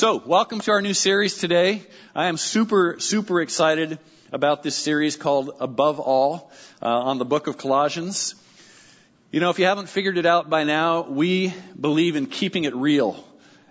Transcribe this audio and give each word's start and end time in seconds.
So, 0.00 0.16
welcome 0.16 0.60
to 0.60 0.70
our 0.70 0.80
new 0.80 0.94
series 0.94 1.36
today. 1.36 1.82
I 2.14 2.28
am 2.28 2.38
super, 2.38 2.98
super 3.00 3.42
excited 3.42 3.98
about 4.32 4.62
this 4.62 4.74
series 4.74 5.14
called 5.14 5.50
Above 5.60 6.00
All 6.00 6.50
uh, 6.80 6.86
on 6.88 7.18
the 7.18 7.26
book 7.26 7.48
of 7.48 7.58
Colossians. 7.58 8.34
You 9.30 9.40
know, 9.40 9.50
if 9.50 9.58
you 9.58 9.66
haven't 9.66 9.90
figured 9.90 10.16
it 10.16 10.24
out 10.24 10.48
by 10.48 10.64
now, 10.64 11.02
we 11.02 11.52
believe 11.78 12.16
in 12.16 12.24
keeping 12.24 12.64
it 12.64 12.74
real 12.74 13.22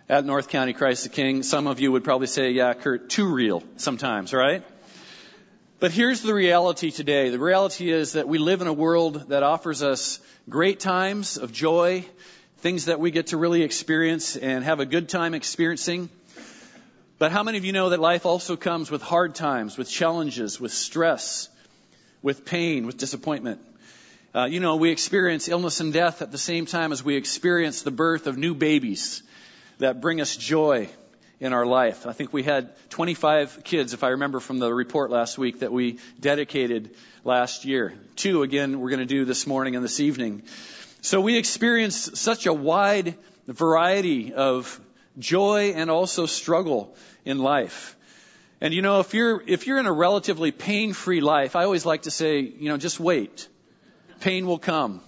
at 0.08 0.24
North 0.24 0.50
County 0.50 0.74
Christ 0.74 1.02
the 1.02 1.10
King. 1.10 1.42
Some 1.42 1.66
of 1.66 1.80
you 1.80 1.92
would 1.94 2.04
probably 2.04 2.28
say, 2.28 2.52
yeah, 2.52 2.76
Kurt, 2.76 3.10
too 3.10 3.34
real 3.34 3.64
sometimes, 3.78 4.32
right? 4.32 4.64
But 5.80 5.90
here's 5.94 6.22
the 6.22 6.36
reality 6.36 6.92
today. 6.92 7.32
The 7.32 7.40
reality 7.40 7.92
is 7.92 8.14
that 8.14 8.28
we 8.28 8.38
live 8.38 8.62
in 8.62 8.68
a 8.68 8.74
world 8.74 9.30
that 9.30 9.42
offers 9.42 9.82
us 9.82 10.20
great 10.48 10.80
times 10.80 11.38
of 11.38 11.52
joy 11.52 12.06
things 12.60 12.86
that 12.86 13.00
we 13.00 13.10
get 13.10 13.28
to 13.28 13.38
really 13.38 13.64
experience 13.64 14.36
and 14.36 14.66
have 14.66 14.82
a 14.82 14.86
good 14.86 15.08
time 15.08 15.34
experiencing. 15.34 16.10
But 17.20 17.34
how 17.34 17.44
many 17.44 17.58
of 17.58 17.66
you 17.66 17.74
know 17.74 17.90
that 17.90 18.00
life 18.00 18.26
also 18.26 18.56
comes 18.56 18.90
with 18.90 19.02
hard 19.02 19.36
times, 19.36 19.78
with 19.78 19.90
challenges, 19.90 20.58
with 20.58 20.72
stress, 20.72 21.50
with 22.22 22.46
pain, 22.46 22.86
with 22.86 22.98
disappointment? 22.98 23.60
Uh, 24.34 24.46
you 24.46 24.62
know, 24.62 24.78
we 24.78 24.90
experience 24.90 25.50
illness 25.50 25.82
and 25.82 25.92
death 25.92 26.22
at 26.22 26.32
the 26.32 26.38
same 26.38 26.66
time 26.66 26.94
as 26.94 27.04
we 27.04 27.18
experience 27.18 27.82
the 27.82 27.92
birth 27.92 28.26
of 28.26 28.38
new 28.38 28.56
babies 28.56 29.22
that 29.80 30.00
bring 30.00 30.22
us 30.22 30.38
joy 30.38 30.88
in 31.42 31.52
our 31.52 31.66
life. 31.66 32.08
I 32.08 32.14
think 32.14 32.32
we 32.32 32.44
had 32.44 32.70
25 32.90 33.66
kids, 33.66 33.94
if 33.94 34.06
I 34.06 34.10
remember 34.10 34.40
from 34.40 34.60
the 34.60 34.74
report 34.74 35.12
last 35.12 35.38
week, 35.38 35.60
that 35.60 35.74
we 35.74 36.00
dedicated 36.22 36.96
last 37.26 37.66
year. 37.66 37.96
Two, 38.16 38.44
again, 38.44 38.80
we're 38.80 38.92
going 38.92 39.00
to 39.00 39.06
do 39.06 39.26
this 39.26 39.46
morning 39.46 39.76
and 39.76 39.84
this 39.84 40.00
evening. 40.00 40.44
So 41.02 41.20
we 41.20 41.38
experience 41.38 42.18
such 42.18 42.46
a 42.46 42.54
wide 42.54 43.16
variety 43.46 44.34
of 44.34 44.80
joy 45.20 45.74
and 45.76 45.92
also 45.92 46.26
struggle 46.26 46.96
in 47.26 47.38
life. 47.40 47.96
And 48.62 48.74
you 48.74 48.82
know, 48.82 49.00
if 49.00 49.14
you're, 49.14 49.42
if 49.46 49.68
you're 49.68 49.80
in 49.80 49.86
a 49.86 49.94
relatively 49.94 50.52
pain-free 50.52 51.22
life, 51.22 51.56
I 51.56 51.64
always 51.64 51.86
like 51.86 52.04
to 52.04 52.12
say, 52.12 52.40
you 52.40 52.70
know, 52.70 52.78
just 52.78 53.00
wait. 53.00 53.48
Pain 54.20 54.48
will 54.48 54.60
come. 54.60 55.02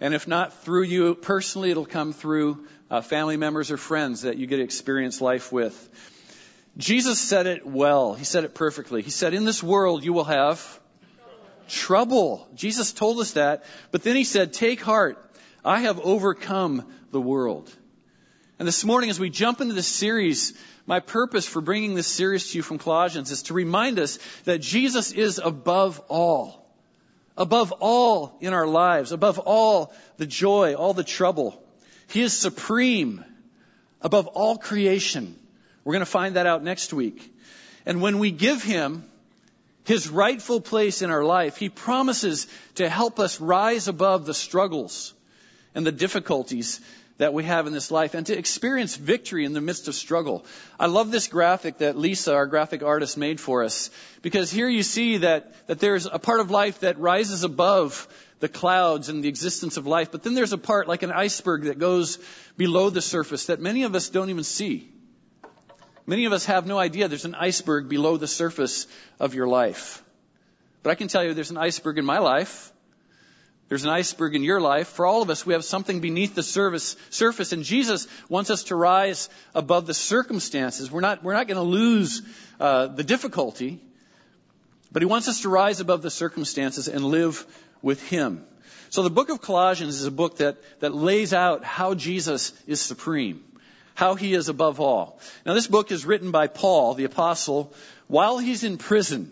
And 0.00 0.14
if 0.14 0.26
not 0.26 0.62
through 0.62 0.84
you 0.84 1.14
personally, 1.14 1.70
it'll 1.70 1.84
come 1.84 2.14
through 2.14 2.66
uh, 2.90 3.02
family 3.02 3.36
members 3.36 3.70
or 3.70 3.76
friends 3.76 4.22
that 4.22 4.38
you 4.38 4.46
get 4.46 4.56
to 4.56 4.62
experience 4.62 5.20
life 5.20 5.52
with. 5.52 5.76
Jesus 6.78 7.18
said 7.18 7.46
it 7.46 7.66
well. 7.66 8.14
He 8.14 8.24
said 8.24 8.44
it 8.44 8.54
perfectly. 8.54 9.02
He 9.02 9.10
said, 9.10 9.34
in 9.34 9.44
this 9.44 9.62
world 9.62 10.04
you 10.04 10.14
will 10.14 10.24
have 10.24 10.80
trouble. 11.68 12.48
Jesus 12.54 12.92
told 12.92 13.20
us 13.20 13.32
that. 13.32 13.64
But 13.90 14.02
then 14.02 14.16
he 14.16 14.24
said, 14.24 14.52
take 14.52 14.80
heart. 14.80 15.18
I 15.62 15.80
have 15.80 16.00
overcome 16.00 16.90
the 17.10 17.20
world. 17.20 17.70
And 18.60 18.68
this 18.68 18.84
morning, 18.84 19.08
as 19.08 19.18
we 19.18 19.30
jump 19.30 19.62
into 19.62 19.72
this 19.72 19.88
series, 19.88 20.52
my 20.84 21.00
purpose 21.00 21.46
for 21.46 21.62
bringing 21.62 21.94
this 21.94 22.06
series 22.06 22.50
to 22.50 22.58
you 22.58 22.62
from 22.62 22.76
Colossians 22.76 23.30
is 23.30 23.44
to 23.44 23.54
remind 23.54 23.98
us 23.98 24.18
that 24.44 24.60
Jesus 24.60 25.12
is 25.12 25.40
above 25.42 25.98
all. 26.08 26.70
Above 27.38 27.72
all 27.80 28.36
in 28.42 28.52
our 28.52 28.66
lives, 28.66 29.12
above 29.12 29.38
all 29.38 29.94
the 30.18 30.26
joy, 30.26 30.74
all 30.74 30.92
the 30.92 31.02
trouble. 31.02 31.58
He 32.08 32.20
is 32.20 32.34
supreme 32.34 33.24
above 34.02 34.26
all 34.26 34.58
creation. 34.58 35.36
We're 35.82 35.94
going 35.94 36.00
to 36.00 36.04
find 36.04 36.36
that 36.36 36.44
out 36.44 36.62
next 36.62 36.92
week. 36.92 37.34
And 37.86 38.02
when 38.02 38.18
we 38.18 38.30
give 38.30 38.62
Him 38.62 39.04
his 39.84 40.10
rightful 40.10 40.60
place 40.60 41.00
in 41.00 41.10
our 41.10 41.24
life, 41.24 41.56
he 41.56 41.70
promises 41.70 42.46
to 42.74 42.90
help 42.90 43.18
us 43.18 43.40
rise 43.40 43.88
above 43.88 44.26
the 44.26 44.34
struggles 44.34 45.14
and 45.74 45.86
the 45.86 45.92
difficulties 45.92 46.80
that 47.20 47.34
we 47.34 47.44
have 47.44 47.66
in 47.66 47.74
this 47.74 47.90
life 47.90 48.14
and 48.14 48.26
to 48.26 48.36
experience 48.36 48.96
victory 48.96 49.44
in 49.44 49.52
the 49.52 49.60
midst 49.60 49.88
of 49.88 49.94
struggle. 49.94 50.42
I 50.78 50.86
love 50.86 51.10
this 51.10 51.28
graphic 51.28 51.76
that 51.78 51.98
Lisa, 51.98 52.34
our 52.34 52.46
graphic 52.46 52.82
artist, 52.82 53.18
made 53.18 53.38
for 53.38 53.62
us 53.62 53.90
because 54.22 54.50
here 54.50 54.70
you 54.70 54.82
see 54.82 55.18
that, 55.18 55.52
that 55.66 55.80
there's 55.80 56.06
a 56.06 56.18
part 56.18 56.40
of 56.40 56.50
life 56.50 56.80
that 56.80 56.98
rises 56.98 57.44
above 57.44 58.08
the 58.38 58.48
clouds 58.48 59.10
and 59.10 59.22
the 59.22 59.28
existence 59.28 59.76
of 59.76 59.86
life, 59.86 60.10
but 60.10 60.22
then 60.22 60.32
there's 60.32 60.54
a 60.54 60.58
part 60.58 60.88
like 60.88 61.02
an 61.02 61.12
iceberg 61.12 61.64
that 61.64 61.78
goes 61.78 62.18
below 62.56 62.88
the 62.88 63.02
surface 63.02 63.46
that 63.46 63.60
many 63.60 63.82
of 63.82 63.94
us 63.94 64.08
don't 64.08 64.30
even 64.30 64.42
see. 64.42 64.90
Many 66.06 66.24
of 66.24 66.32
us 66.32 66.46
have 66.46 66.66
no 66.66 66.78
idea 66.78 67.06
there's 67.06 67.26
an 67.26 67.34
iceberg 67.34 67.90
below 67.90 68.16
the 68.16 68.28
surface 68.28 68.86
of 69.18 69.34
your 69.34 69.46
life. 69.46 70.02
But 70.82 70.88
I 70.88 70.94
can 70.94 71.08
tell 71.08 71.22
you 71.22 71.34
there's 71.34 71.50
an 71.50 71.58
iceberg 71.58 71.98
in 71.98 72.06
my 72.06 72.18
life. 72.18 72.72
There's 73.70 73.84
an 73.84 73.90
iceberg 73.90 74.34
in 74.34 74.42
your 74.42 74.60
life. 74.60 74.88
For 74.88 75.06
all 75.06 75.22
of 75.22 75.30
us, 75.30 75.46
we 75.46 75.52
have 75.52 75.64
something 75.64 76.00
beneath 76.00 76.34
the 76.34 76.42
surface, 76.42 76.96
surface 77.08 77.52
and 77.52 77.62
Jesus 77.62 78.08
wants 78.28 78.50
us 78.50 78.64
to 78.64 78.74
rise 78.74 79.30
above 79.54 79.86
the 79.86 79.94
circumstances. 79.94 80.90
We're 80.90 81.00
not, 81.00 81.22
we're 81.22 81.34
not 81.34 81.46
going 81.46 81.56
to 81.56 81.62
lose 81.62 82.20
uh, 82.58 82.88
the 82.88 83.04
difficulty, 83.04 83.80
but 84.90 85.02
he 85.02 85.06
wants 85.06 85.28
us 85.28 85.42
to 85.42 85.48
rise 85.48 85.78
above 85.78 86.02
the 86.02 86.10
circumstances 86.10 86.88
and 86.88 87.04
live 87.04 87.46
with 87.80 88.02
him. 88.08 88.44
So 88.88 89.04
the 89.04 89.08
book 89.08 89.28
of 89.28 89.40
Colossians 89.40 89.94
is 89.94 90.04
a 90.04 90.10
book 90.10 90.38
that, 90.38 90.56
that 90.80 90.92
lays 90.92 91.32
out 91.32 91.62
how 91.62 91.94
Jesus 91.94 92.52
is 92.66 92.80
supreme 92.80 93.44
how 93.94 94.14
he 94.14 94.32
is 94.32 94.48
above 94.48 94.80
all. 94.80 95.20
Now, 95.44 95.52
this 95.52 95.66
book 95.66 95.92
is 95.92 96.06
written 96.06 96.30
by 96.30 96.46
Paul, 96.46 96.94
the 96.94 97.04
apostle, 97.04 97.74
while 98.06 98.38
he's 98.38 98.64
in 98.64 98.78
prison. 98.78 99.30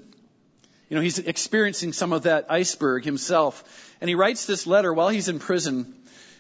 You 0.91 0.97
know, 0.97 1.01
he's 1.01 1.19
experiencing 1.19 1.95
some 1.95 2.13
of 2.13 2.25
that 2.25 2.51
iceberg 2.51 3.05
himself. 3.07 3.88
And 4.01 4.09
he 4.09 4.15
writes 4.15 4.47
this 4.47 4.67
letter 4.67 4.93
while 4.93 5.09
he's 5.09 5.29
in 5.29 5.39
prison, 5.39 5.95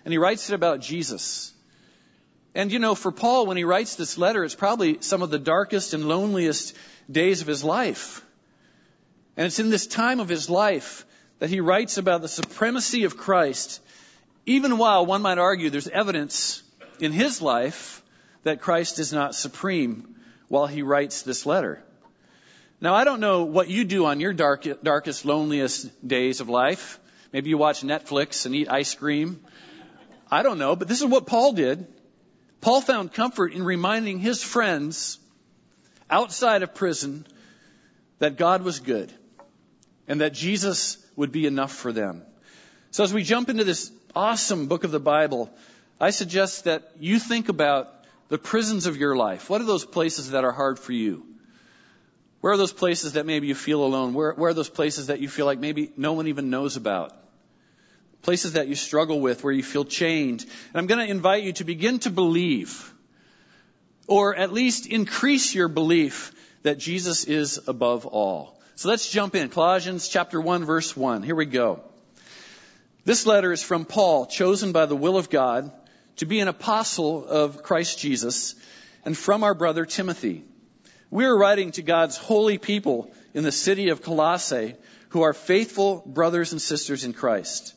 and 0.04 0.12
he 0.12 0.18
writes 0.18 0.50
it 0.50 0.54
about 0.54 0.80
Jesus. 0.80 1.52
And 2.54 2.72
you 2.72 2.78
know, 2.78 2.94
for 2.94 3.12
Paul, 3.12 3.46
when 3.46 3.56
he 3.56 3.64
writes 3.64 3.96
this 3.96 4.18
letter, 4.18 4.44
it's 4.44 4.54
probably 4.54 4.98
some 5.00 5.22
of 5.22 5.30
the 5.30 5.38
darkest 5.38 5.94
and 5.94 6.08
loneliest 6.08 6.76
days 7.10 7.40
of 7.40 7.46
his 7.46 7.64
life. 7.64 8.24
And 9.36 9.46
it's 9.46 9.58
in 9.58 9.70
this 9.70 9.86
time 9.86 10.20
of 10.20 10.28
his 10.28 10.50
life 10.50 11.04
that 11.38 11.50
he 11.50 11.60
writes 11.60 11.98
about 11.98 12.22
the 12.22 12.28
supremacy 12.28 13.04
of 13.04 13.16
Christ, 13.16 13.80
even 14.46 14.78
while 14.78 15.06
one 15.06 15.22
might 15.22 15.38
argue 15.38 15.70
there's 15.70 15.88
evidence 15.88 16.62
in 17.00 17.12
his 17.12 17.40
life 17.40 18.02
that 18.42 18.60
Christ 18.60 18.98
is 18.98 19.12
not 19.12 19.34
supreme 19.34 20.16
while 20.48 20.66
he 20.66 20.82
writes 20.82 21.22
this 21.22 21.46
letter. 21.46 21.82
Now, 22.80 22.94
I 22.94 23.04
don't 23.04 23.20
know 23.20 23.44
what 23.44 23.68
you 23.68 23.84
do 23.84 24.06
on 24.06 24.20
your 24.20 24.32
dark, 24.32 24.66
darkest, 24.82 25.24
loneliest 25.24 26.06
days 26.06 26.40
of 26.40 26.48
life. 26.48 26.98
Maybe 27.32 27.50
you 27.50 27.58
watch 27.58 27.82
Netflix 27.82 28.46
and 28.46 28.54
eat 28.54 28.70
ice 28.70 28.94
cream. 28.94 29.40
I 30.30 30.42
don't 30.42 30.58
know, 30.58 30.76
but 30.76 30.88
this 30.88 31.00
is 31.00 31.06
what 31.06 31.26
Paul 31.26 31.52
did. 31.52 31.86
Paul 32.60 32.80
found 32.80 33.12
comfort 33.12 33.52
in 33.52 33.62
reminding 33.64 34.18
his 34.18 34.42
friends 34.42 35.18
outside 36.10 36.62
of 36.62 36.74
prison 36.74 37.26
that 38.18 38.36
God 38.36 38.62
was 38.62 38.80
good 38.80 39.12
and 40.06 40.20
that 40.20 40.32
Jesus 40.32 40.98
would 41.16 41.32
be 41.32 41.46
enough 41.46 41.72
for 41.72 41.92
them. 41.92 42.22
So 42.90 43.04
as 43.04 43.12
we 43.12 43.22
jump 43.22 43.48
into 43.48 43.64
this 43.64 43.92
awesome 44.14 44.66
book 44.66 44.84
of 44.84 44.90
the 44.90 45.00
Bible, 45.00 45.50
I 46.00 46.10
suggest 46.10 46.64
that 46.64 46.92
you 46.98 47.18
think 47.18 47.48
about 47.48 47.92
the 48.28 48.38
prisons 48.38 48.86
of 48.86 48.96
your 48.96 49.16
life. 49.16 49.50
What 49.50 49.60
are 49.60 49.66
those 49.66 49.84
places 49.84 50.30
that 50.30 50.44
are 50.44 50.52
hard 50.52 50.78
for 50.78 50.92
you? 50.92 51.26
Where 52.40 52.52
are 52.52 52.56
those 52.56 52.72
places 52.72 53.14
that 53.14 53.26
maybe 53.26 53.48
you 53.48 53.54
feel 53.54 53.82
alone? 53.82 54.14
Where, 54.14 54.32
where 54.32 54.50
are 54.50 54.54
those 54.54 54.68
places 54.68 55.08
that 55.08 55.20
you 55.20 55.28
feel 55.28 55.46
like 55.46 55.58
maybe 55.58 55.90
no 55.96 56.12
one 56.12 56.28
even 56.28 56.50
knows 56.50 56.76
about? 56.76 57.12
Places 58.22 58.52
that 58.52 58.68
you 58.68 58.74
struggle 58.74 59.20
with, 59.20 59.42
where 59.42 59.52
you 59.52 59.62
feel 59.62 59.84
chained. 59.84 60.42
And 60.42 60.76
I'm 60.76 60.86
going 60.86 61.04
to 61.04 61.10
invite 61.10 61.42
you 61.42 61.52
to 61.54 61.64
begin 61.64 61.98
to 62.00 62.10
believe, 62.10 62.92
or 64.06 64.36
at 64.36 64.52
least 64.52 64.86
increase 64.86 65.54
your 65.54 65.68
belief 65.68 66.32
that 66.62 66.78
Jesus 66.78 67.24
is 67.24 67.60
above 67.66 68.06
all. 68.06 68.60
So 68.76 68.88
let's 68.88 69.10
jump 69.10 69.34
in. 69.34 69.48
Colossians 69.48 70.08
chapter 70.08 70.40
1 70.40 70.64
verse 70.64 70.96
1. 70.96 71.22
Here 71.22 71.34
we 71.34 71.46
go. 71.46 71.82
This 73.04 73.26
letter 73.26 73.52
is 73.52 73.62
from 73.62 73.84
Paul, 73.84 74.26
chosen 74.26 74.72
by 74.72 74.86
the 74.86 74.96
will 74.96 75.16
of 75.16 75.30
God 75.30 75.72
to 76.16 76.26
be 76.26 76.40
an 76.40 76.48
apostle 76.48 77.26
of 77.26 77.62
Christ 77.62 77.98
Jesus, 77.98 78.54
and 79.04 79.16
from 79.16 79.44
our 79.44 79.54
brother 79.54 79.84
Timothy. 79.84 80.44
We 81.10 81.24
are 81.24 81.36
writing 81.36 81.72
to 81.72 81.82
God's 81.82 82.16
holy 82.16 82.58
people 82.58 83.10
in 83.32 83.44
the 83.44 83.52
city 83.52 83.88
of 83.88 84.02
Colossae 84.02 84.74
who 85.10 85.22
are 85.22 85.32
faithful 85.32 86.02
brothers 86.04 86.52
and 86.52 86.60
sisters 86.60 87.04
in 87.04 87.14
Christ. 87.14 87.74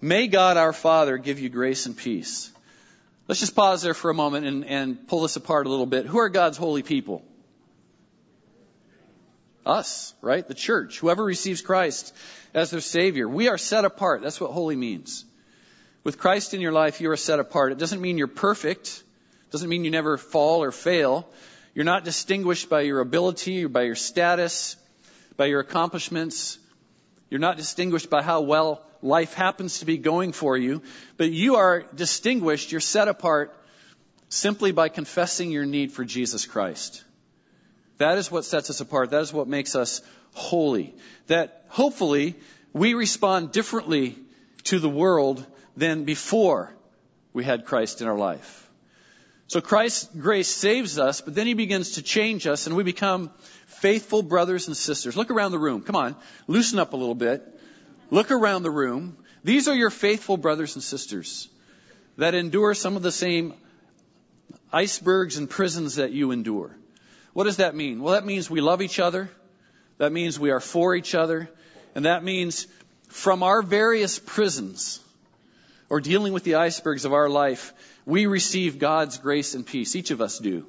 May 0.00 0.26
God 0.26 0.56
our 0.56 0.72
Father 0.72 1.16
give 1.16 1.38
you 1.38 1.48
grace 1.48 1.86
and 1.86 1.96
peace. 1.96 2.50
Let's 3.28 3.40
just 3.40 3.56
pause 3.56 3.82
there 3.82 3.94
for 3.94 4.10
a 4.10 4.14
moment 4.14 4.46
and, 4.46 4.64
and 4.64 5.08
pull 5.08 5.22
this 5.22 5.36
apart 5.36 5.66
a 5.66 5.70
little 5.70 5.86
bit. 5.86 6.06
Who 6.06 6.18
are 6.18 6.28
God's 6.28 6.58
holy 6.58 6.82
people? 6.82 7.24
Us, 9.64 10.12
right? 10.20 10.46
The 10.46 10.54
church. 10.54 10.98
Whoever 10.98 11.24
receives 11.24 11.62
Christ 11.62 12.14
as 12.52 12.70
their 12.70 12.80
Savior. 12.80 13.28
We 13.28 13.48
are 13.48 13.56
set 13.56 13.84
apart. 13.84 14.22
That's 14.22 14.40
what 14.40 14.50
holy 14.50 14.76
means. 14.76 15.24
With 16.04 16.18
Christ 16.18 16.52
in 16.52 16.60
your 16.60 16.72
life, 16.72 17.00
you 17.00 17.10
are 17.12 17.16
set 17.16 17.38
apart. 17.38 17.72
It 17.72 17.78
doesn't 17.78 18.00
mean 18.00 18.18
you're 18.18 18.26
perfect. 18.26 18.88
It 18.88 19.52
doesn't 19.52 19.68
mean 19.68 19.84
you 19.84 19.92
never 19.92 20.18
fall 20.18 20.64
or 20.64 20.72
fail. 20.72 21.28
You're 21.74 21.84
not 21.84 22.04
distinguished 22.04 22.68
by 22.68 22.82
your 22.82 23.00
ability 23.00 23.64
or 23.64 23.68
by 23.68 23.82
your 23.82 23.94
status, 23.94 24.76
by 25.36 25.46
your 25.46 25.60
accomplishments. 25.60 26.58
You're 27.30 27.40
not 27.40 27.56
distinguished 27.56 28.10
by 28.10 28.22
how 28.22 28.42
well 28.42 28.84
life 29.00 29.34
happens 29.34 29.78
to 29.78 29.86
be 29.86 29.96
going 29.96 30.32
for 30.32 30.56
you, 30.56 30.82
but 31.16 31.30
you 31.30 31.56
are 31.56 31.84
distinguished, 31.94 32.72
you're 32.72 32.80
set 32.80 33.08
apart 33.08 33.56
simply 34.28 34.72
by 34.72 34.88
confessing 34.88 35.50
your 35.50 35.66
need 35.66 35.92
for 35.92 36.04
Jesus 36.04 36.46
Christ. 36.46 37.04
That 37.98 38.18
is 38.18 38.30
what 38.30 38.44
sets 38.44 38.70
us 38.70 38.80
apart. 38.80 39.10
That 39.10 39.22
is 39.22 39.32
what 39.32 39.48
makes 39.48 39.76
us 39.76 40.02
holy. 40.34 40.94
That 41.26 41.64
hopefully 41.68 42.36
we 42.72 42.94
respond 42.94 43.52
differently 43.52 44.16
to 44.64 44.78
the 44.78 44.88
world 44.88 45.44
than 45.76 46.04
before 46.04 46.72
we 47.32 47.44
had 47.44 47.64
Christ 47.64 48.00
in 48.00 48.08
our 48.08 48.16
life. 48.16 48.61
So 49.52 49.60
Christ's 49.60 50.08
grace 50.16 50.48
saves 50.48 50.98
us, 50.98 51.20
but 51.20 51.34
then 51.34 51.46
he 51.46 51.52
begins 51.52 51.96
to 51.96 52.02
change 52.02 52.46
us 52.46 52.66
and 52.66 52.74
we 52.74 52.84
become 52.84 53.30
faithful 53.66 54.22
brothers 54.22 54.66
and 54.66 54.74
sisters. 54.74 55.14
Look 55.14 55.30
around 55.30 55.50
the 55.50 55.58
room. 55.58 55.82
Come 55.82 55.94
on. 55.94 56.16
Loosen 56.46 56.78
up 56.78 56.94
a 56.94 56.96
little 56.96 57.14
bit. 57.14 57.46
Look 58.10 58.30
around 58.30 58.62
the 58.62 58.70
room. 58.70 59.14
These 59.44 59.68
are 59.68 59.74
your 59.74 59.90
faithful 59.90 60.38
brothers 60.38 60.74
and 60.74 60.82
sisters 60.82 61.50
that 62.16 62.34
endure 62.34 62.72
some 62.72 62.96
of 62.96 63.02
the 63.02 63.12
same 63.12 63.52
icebergs 64.72 65.36
and 65.36 65.50
prisons 65.50 65.96
that 65.96 66.12
you 66.12 66.30
endure. 66.30 66.74
What 67.34 67.44
does 67.44 67.58
that 67.58 67.74
mean? 67.74 68.00
Well, 68.00 68.14
that 68.14 68.24
means 68.24 68.48
we 68.48 68.62
love 68.62 68.80
each 68.80 68.98
other. 68.98 69.28
That 69.98 70.12
means 70.12 70.40
we 70.40 70.50
are 70.50 70.60
for 70.60 70.94
each 70.94 71.14
other. 71.14 71.50
And 71.94 72.06
that 72.06 72.24
means 72.24 72.68
from 73.08 73.42
our 73.42 73.60
various 73.60 74.18
prisons 74.18 74.98
or 75.90 76.00
dealing 76.00 76.32
with 76.32 76.42
the 76.42 76.54
icebergs 76.54 77.04
of 77.04 77.12
our 77.12 77.28
life, 77.28 77.74
we 78.04 78.26
receive 78.26 78.78
God's 78.78 79.18
grace 79.18 79.54
and 79.54 79.66
peace. 79.66 79.94
Each 79.96 80.10
of 80.10 80.20
us 80.20 80.38
do. 80.38 80.66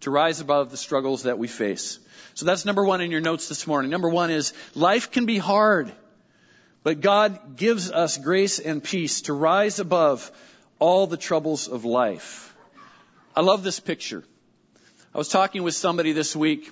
To 0.00 0.10
rise 0.10 0.40
above 0.40 0.70
the 0.70 0.76
struggles 0.76 1.24
that 1.24 1.38
we 1.38 1.48
face. 1.48 1.98
So 2.34 2.46
that's 2.46 2.64
number 2.64 2.84
one 2.84 3.00
in 3.00 3.10
your 3.10 3.20
notes 3.20 3.48
this 3.48 3.66
morning. 3.66 3.90
Number 3.90 4.08
one 4.08 4.30
is 4.30 4.52
life 4.74 5.10
can 5.10 5.26
be 5.26 5.38
hard, 5.38 5.92
but 6.84 7.00
God 7.00 7.56
gives 7.56 7.90
us 7.90 8.16
grace 8.16 8.60
and 8.60 8.82
peace 8.82 9.22
to 9.22 9.32
rise 9.32 9.80
above 9.80 10.30
all 10.78 11.06
the 11.06 11.16
troubles 11.16 11.68
of 11.68 11.84
life. 11.84 12.54
I 13.34 13.40
love 13.40 13.62
this 13.64 13.80
picture. 13.80 14.24
I 15.14 15.18
was 15.18 15.28
talking 15.28 15.62
with 15.62 15.74
somebody 15.74 16.12
this 16.12 16.36
week. 16.36 16.70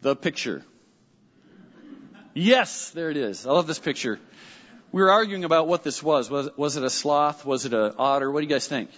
The 0.00 0.16
picture. 0.16 0.64
Yes, 2.32 2.90
there 2.90 3.10
it 3.10 3.16
is. 3.16 3.46
I 3.46 3.52
love 3.52 3.66
this 3.66 3.78
picture. 3.78 4.18
We 4.96 5.02
were 5.02 5.12
arguing 5.12 5.44
about 5.44 5.68
what 5.68 5.82
this 5.82 6.02
was. 6.02 6.30
Was, 6.30 6.48
was 6.56 6.78
it 6.78 6.82
a 6.82 6.88
sloth? 6.88 7.44
Was 7.44 7.66
it 7.66 7.74
an 7.74 7.92
otter? 7.98 8.32
What 8.32 8.40
do 8.40 8.46
you 8.46 8.50
guys 8.50 8.66
think? 8.66 8.88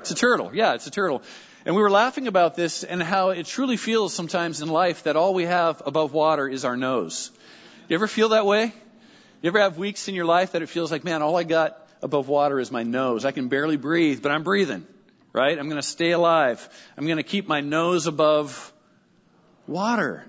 It's 0.00 0.10
a 0.10 0.14
turtle. 0.14 0.50
Yeah, 0.52 0.74
it's 0.74 0.86
a 0.86 0.90
turtle. 0.90 1.22
And 1.64 1.74
we 1.74 1.80
were 1.80 1.90
laughing 1.90 2.26
about 2.26 2.56
this 2.56 2.84
and 2.84 3.02
how 3.02 3.30
it 3.30 3.46
truly 3.46 3.78
feels 3.78 4.12
sometimes 4.12 4.60
in 4.60 4.68
life 4.68 5.04
that 5.04 5.16
all 5.16 5.32
we 5.32 5.46
have 5.46 5.80
above 5.86 6.12
water 6.12 6.46
is 6.46 6.66
our 6.66 6.76
nose. 6.76 7.30
You 7.88 7.94
ever 7.94 8.06
feel 8.06 8.28
that 8.28 8.44
way? 8.44 8.74
You 9.40 9.48
ever 9.48 9.60
have 9.60 9.78
weeks 9.78 10.08
in 10.08 10.14
your 10.14 10.26
life 10.26 10.52
that 10.52 10.60
it 10.60 10.68
feels 10.68 10.92
like, 10.92 11.04
man, 11.04 11.22
all 11.22 11.38
I 11.38 11.44
got 11.44 11.88
above 12.02 12.28
water 12.28 12.60
is 12.60 12.70
my 12.70 12.82
nose. 12.82 13.24
I 13.24 13.32
can 13.32 13.48
barely 13.48 13.78
breathe, 13.78 14.20
but 14.20 14.32
I'm 14.32 14.42
breathing, 14.42 14.86
right? 15.32 15.58
I'm 15.58 15.70
going 15.70 15.80
to 15.80 15.88
stay 15.88 16.10
alive. 16.10 16.68
I'm 16.98 17.06
going 17.06 17.16
to 17.16 17.22
keep 17.22 17.48
my 17.48 17.62
nose 17.62 18.06
above 18.06 18.74
water. 19.66 20.26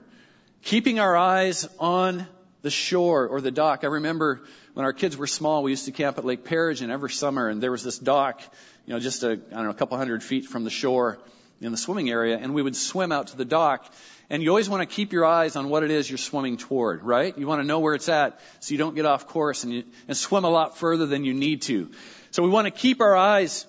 Keeping 0.61 1.01
our 1.01 1.17
eyes 1.17 1.67
on 1.79 2.27
the 2.61 2.69
shore 2.69 3.27
or 3.27 3.41
the 3.41 3.51
dock. 3.51 3.83
I 3.83 3.87
remember 3.87 4.41
when 4.73 4.85
our 4.85 4.93
kids 4.93 5.17
were 5.17 5.27
small, 5.27 5.63
we 5.63 5.71
used 5.71 5.85
to 5.85 5.91
camp 5.91 6.17
at 6.17 6.25
Lake 6.25 6.45
Perigin 6.45 6.89
every 6.89 7.09
summer, 7.09 7.49
and 7.49 7.61
there 7.61 7.71
was 7.71 7.83
this 7.83 7.97
dock, 7.97 8.41
you 8.85 8.93
know, 8.93 8.99
just 8.99 9.23
a, 9.23 9.31
I 9.31 9.35
don't 9.35 9.63
know, 9.63 9.69
a 9.69 9.73
couple 9.75 9.97
hundred 9.97 10.23
feet 10.23 10.45
from 10.45 10.63
the 10.63 10.69
shore 10.69 11.19
in 11.59 11.71
the 11.71 11.77
swimming 11.77 12.09
area, 12.09 12.37
and 12.37 12.53
we 12.53 12.61
would 12.61 12.75
swim 12.75 13.11
out 13.11 13.27
to 13.27 13.37
the 13.37 13.45
dock. 13.45 13.91
And 14.29 14.41
you 14.41 14.49
always 14.49 14.69
want 14.69 14.87
to 14.87 14.95
keep 14.95 15.11
your 15.11 15.25
eyes 15.25 15.57
on 15.57 15.69
what 15.69 15.83
it 15.83 15.91
is 15.91 16.09
you're 16.09 16.17
swimming 16.17 16.55
toward, 16.55 17.03
right? 17.03 17.37
You 17.37 17.47
want 17.47 17.61
to 17.61 17.67
know 17.67 17.79
where 17.79 17.95
it's 17.95 18.07
at 18.07 18.39
so 18.61 18.71
you 18.71 18.77
don't 18.77 18.95
get 18.95 19.05
off 19.05 19.27
course 19.27 19.65
and, 19.65 19.73
you, 19.73 19.83
and 20.07 20.15
swim 20.15 20.45
a 20.45 20.49
lot 20.49 20.77
further 20.77 21.05
than 21.05 21.25
you 21.25 21.33
need 21.33 21.63
to. 21.63 21.91
So 22.31 22.41
we 22.41 22.49
want 22.49 22.65
to 22.65 22.71
keep 22.71 23.01
our 23.01 23.15
eyes 23.15 23.65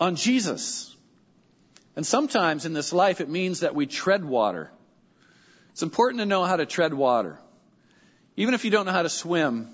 on 0.00 0.16
Jesus. 0.16 0.94
And 1.94 2.04
sometimes 2.04 2.66
in 2.66 2.72
this 2.72 2.92
life, 2.92 3.20
it 3.20 3.28
means 3.28 3.60
that 3.60 3.76
we 3.76 3.86
tread 3.86 4.24
water. 4.24 4.70
It's 5.70 5.82
important 5.82 6.18
to 6.20 6.26
know 6.26 6.44
how 6.44 6.56
to 6.56 6.66
tread 6.66 6.92
water. 6.92 7.38
Even 8.40 8.54
if 8.54 8.64
you 8.64 8.70
don't 8.70 8.86
know 8.86 8.92
how 8.92 9.02
to 9.02 9.08
swim, 9.08 9.68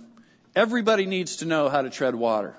Everybody 0.56 1.04
needs 1.04 1.36
to 1.36 1.44
know 1.44 1.68
how 1.68 1.82
to 1.82 1.90
tread 1.90 2.14
water. 2.14 2.56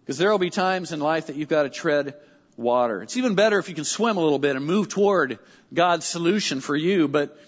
Because 0.00 0.18
there 0.18 0.32
will 0.32 0.40
be 0.40 0.50
times 0.50 0.90
in 0.90 0.98
life 0.98 1.28
that 1.28 1.36
you've 1.36 1.48
got 1.48 1.62
to 1.62 1.70
tread 1.70 2.14
water. 2.56 3.02
It's 3.02 3.16
even 3.16 3.36
better 3.36 3.60
if 3.60 3.68
you 3.68 3.76
can 3.76 3.84
swim 3.84 4.16
a 4.16 4.20
little 4.20 4.40
bit 4.40 4.56
and 4.56 4.66
move 4.66 4.88
toward 4.88 5.38
God's 5.72 6.06
solution 6.06 6.60
for 6.60 6.74
you. 6.74 7.06
But 7.06 7.38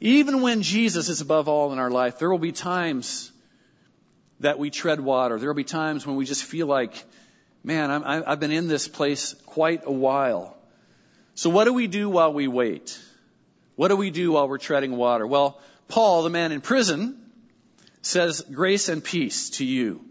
even 0.00 0.40
when 0.40 0.62
Jesus 0.62 1.10
is 1.10 1.20
above 1.20 1.48
all 1.48 1.70
in 1.74 1.78
our 1.78 1.90
life, 1.90 2.18
there 2.18 2.30
will 2.30 2.38
be 2.38 2.52
times 2.52 3.30
that 4.40 4.58
we 4.58 4.70
tread 4.70 5.00
water. 5.00 5.38
There 5.38 5.50
will 5.50 5.54
be 5.54 5.64
times 5.64 6.06
when 6.06 6.16
we 6.16 6.24
just 6.24 6.44
feel 6.44 6.66
like, 6.66 7.04
man, 7.62 7.90
i 7.90 8.30
have 8.30 8.40
been 8.40 8.52
in 8.52 8.68
this 8.68 8.88
place 8.88 9.34
quite 9.44 9.82
a 9.84 9.92
while. 9.92 10.56
So 11.34 11.50
what 11.50 11.64
do 11.64 11.74
we 11.74 11.88
do 11.88 12.08
while 12.08 12.32
we 12.32 12.48
wait? 12.48 12.98
What 13.76 13.88
do 13.88 13.96
we 13.96 14.10
do 14.10 14.32
while 14.32 14.48
we're 14.48 14.56
treading 14.56 14.96
water? 14.96 15.26
Well, 15.26 15.60
Paul, 15.88 16.22
the 16.22 16.30
man 16.30 16.52
in 16.52 16.60
prison, 16.60 17.18
says 18.02 18.42
grace 18.42 18.88
and 18.88 19.02
peace 19.02 19.50
to 19.50 19.64
you. 19.64 20.04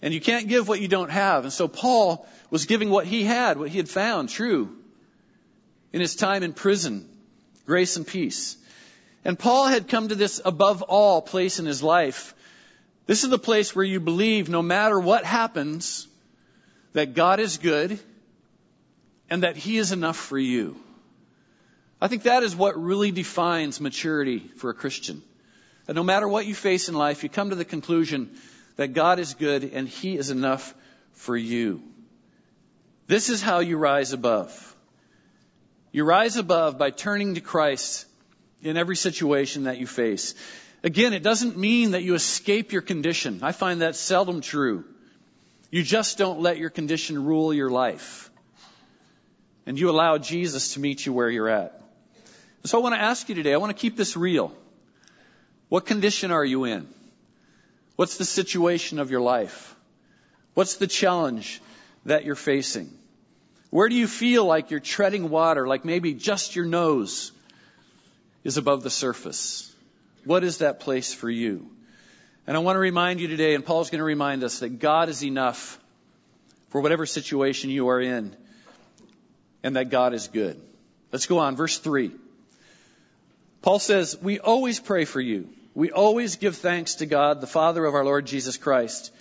And 0.00 0.14
you 0.14 0.20
can't 0.20 0.48
give 0.48 0.68
what 0.68 0.80
you 0.80 0.88
don't 0.88 1.10
have. 1.10 1.44
And 1.44 1.52
so 1.52 1.66
Paul 1.68 2.26
was 2.50 2.66
giving 2.66 2.90
what 2.90 3.06
he 3.06 3.24
had, 3.24 3.58
what 3.58 3.68
he 3.68 3.78
had 3.78 3.88
found 3.88 4.28
true 4.28 4.76
in 5.92 6.00
his 6.00 6.16
time 6.16 6.42
in 6.42 6.52
prison. 6.52 7.08
Grace 7.66 7.96
and 7.96 8.06
peace. 8.06 8.56
And 9.24 9.38
Paul 9.38 9.66
had 9.66 9.88
come 9.88 10.08
to 10.08 10.14
this 10.14 10.40
above 10.44 10.82
all 10.82 11.20
place 11.20 11.58
in 11.58 11.66
his 11.66 11.82
life. 11.82 12.34
This 13.06 13.24
is 13.24 13.30
the 13.30 13.38
place 13.38 13.74
where 13.74 13.84
you 13.84 14.00
believe 14.00 14.48
no 14.48 14.62
matter 14.62 14.98
what 14.98 15.24
happens, 15.24 16.06
that 16.92 17.14
God 17.14 17.40
is 17.40 17.58
good 17.58 17.98
and 19.28 19.42
that 19.42 19.56
he 19.56 19.76
is 19.76 19.92
enough 19.92 20.16
for 20.16 20.38
you. 20.38 20.76
I 22.00 22.08
think 22.08 22.24
that 22.24 22.42
is 22.42 22.54
what 22.54 22.80
really 22.80 23.10
defines 23.10 23.80
maturity 23.80 24.38
for 24.56 24.70
a 24.70 24.74
Christian. 24.74 25.22
That 25.86 25.94
no 25.94 26.04
matter 26.04 26.28
what 26.28 26.46
you 26.46 26.54
face 26.54 26.88
in 26.88 26.94
life, 26.94 27.22
you 27.22 27.28
come 27.28 27.50
to 27.50 27.56
the 27.56 27.64
conclusion 27.64 28.30
that 28.76 28.92
God 28.92 29.18
is 29.18 29.34
good 29.34 29.64
and 29.64 29.88
He 29.88 30.16
is 30.16 30.30
enough 30.30 30.74
for 31.14 31.36
you. 31.36 31.82
This 33.08 33.30
is 33.30 33.42
how 33.42 33.60
you 33.60 33.78
rise 33.78 34.12
above. 34.12 34.76
You 35.90 36.04
rise 36.04 36.36
above 36.36 36.78
by 36.78 36.90
turning 36.90 37.34
to 37.34 37.40
Christ 37.40 38.06
in 38.62 38.76
every 38.76 38.96
situation 38.96 39.64
that 39.64 39.78
you 39.78 39.86
face. 39.86 40.34
Again, 40.84 41.12
it 41.12 41.22
doesn't 41.22 41.56
mean 41.56 41.92
that 41.92 42.02
you 42.02 42.14
escape 42.14 42.70
your 42.70 42.82
condition. 42.82 43.40
I 43.42 43.52
find 43.52 43.80
that 43.80 43.96
seldom 43.96 44.40
true. 44.40 44.84
You 45.70 45.82
just 45.82 46.18
don't 46.18 46.40
let 46.40 46.58
your 46.58 46.70
condition 46.70 47.24
rule 47.24 47.52
your 47.52 47.70
life. 47.70 48.30
And 49.66 49.78
you 49.78 49.90
allow 49.90 50.18
Jesus 50.18 50.74
to 50.74 50.80
meet 50.80 51.04
you 51.04 51.12
where 51.12 51.28
you're 51.28 51.48
at. 51.48 51.82
So 52.64 52.78
I 52.78 52.82
want 52.82 52.94
to 52.94 53.00
ask 53.00 53.28
you 53.28 53.34
today, 53.34 53.54
I 53.54 53.56
want 53.56 53.76
to 53.76 53.80
keep 53.80 53.96
this 53.96 54.16
real. 54.16 54.52
What 55.68 55.86
condition 55.86 56.30
are 56.30 56.44
you 56.44 56.64
in? 56.64 56.86
What's 57.96 58.16
the 58.16 58.24
situation 58.24 58.98
of 58.98 59.10
your 59.10 59.20
life? 59.20 59.74
What's 60.54 60.76
the 60.76 60.86
challenge 60.86 61.60
that 62.04 62.24
you're 62.24 62.34
facing? 62.34 62.92
Where 63.70 63.88
do 63.88 63.94
you 63.94 64.06
feel 64.06 64.44
like 64.44 64.70
you're 64.70 64.80
treading 64.80 65.30
water, 65.30 65.66
like 65.66 65.84
maybe 65.84 66.14
just 66.14 66.56
your 66.56 66.64
nose 66.64 67.32
is 68.44 68.56
above 68.56 68.82
the 68.82 68.90
surface? 68.90 69.72
What 70.24 70.42
is 70.42 70.58
that 70.58 70.80
place 70.80 71.12
for 71.12 71.30
you? 71.30 71.70
And 72.46 72.56
I 72.56 72.60
want 72.60 72.76
to 72.76 72.80
remind 72.80 73.20
you 73.20 73.28
today, 73.28 73.54
and 73.54 73.64
Paul's 73.64 73.90
going 73.90 73.98
to 73.98 74.04
remind 74.04 74.42
us 74.42 74.60
that 74.60 74.78
God 74.78 75.08
is 75.08 75.22
enough 75.22 75.78
for 76.70 76.80
whatever 76.80 77.04
situation 77.04 77.70
you 77.70 77.88
are 77.88 78.00
in, 78.00 78.34
and 79.62 79.76
that 79.76 79.90
God 79.90 80.14
is 80.14 80.28
good. 80.28 80.60
Let's 81.12 81.26
go 81.26 81.38
on. 81.38 81.56
Verse 81.56 81.78
3. 81.78 82.10
Paul 83.62 83.78
says, 83.78 84.16
We 84.20 84.38
always 84.38 84.80
pray 84.80 85.04
for 85.04 85.20
you 85.20 85.48
we 85.78 85.92
always 85.92 86.34
give 86.34 86.56
thanks 86.56 86.96
to 86.96 87.06
God, 87.06 87.40
the 87.40 87.46
Father 87.46 87.84
of 87.84 87.94
our 87.94 88.04
Lord 88.04 88.26
Jesus 88.26 88.56
Christ. 88.56 89.12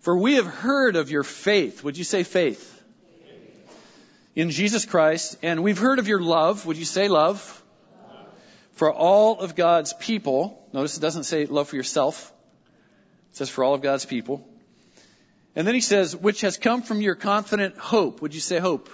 For 0.00 0.16
we 0.16 0.36
have 0.36 0.46
heard 0.46 0.96
of 0.96 1.10
your 1.10 1.22
faith. 1.22 1.84
Would 1.84 1.98
you 1.98 2.04
say 2.04 2.22
faith? 2.22 2.82
In 4.34 4.48
Jesus 4.48 4.86
Christ. 4.86 5.36
And 5.42 5.62
we've 5.62 5.76
heard 5.76 5.98
of 5.98 6.08
your 6.08 6.22
love. 6.22 6.64
Would 6.64 6.78
you 6.78 6.86
say 6.86 7.08
love? 7.08 7.62
For 8.72 8.90
all 8.90 9.40
of 9.40 9.54
God's 9.54 9.92
people. 9.92 10.66
Notice 10.72 10.96
it 10.96 11.02
doesn't 11.02 11.24
say 11.24 11.44
love 11.44 11.68
for 11.68 11.76
yourself. 11.76 12.32
It 13.32 13.36
says 13.36 13.50
for 13.50 13.62
all 13.62 13.74
of 13.74 13.82
God's 13.82 14.06
people. 14.06 14.48
And 15.54 15.66
then 15.66 15.74
he 15.74 15.82
says, 15.82 16.16
which 16.16 16.40
has 16.40 16.56
come 16.56 16.80
from 16.80 17.02
your 17.02 17.16
confident 17.16 17.76
hope. 17.76 18.22
Would 18.22 18.34
you 18.34 18.40
say 18.40 18.58
hope? 18.58 18.88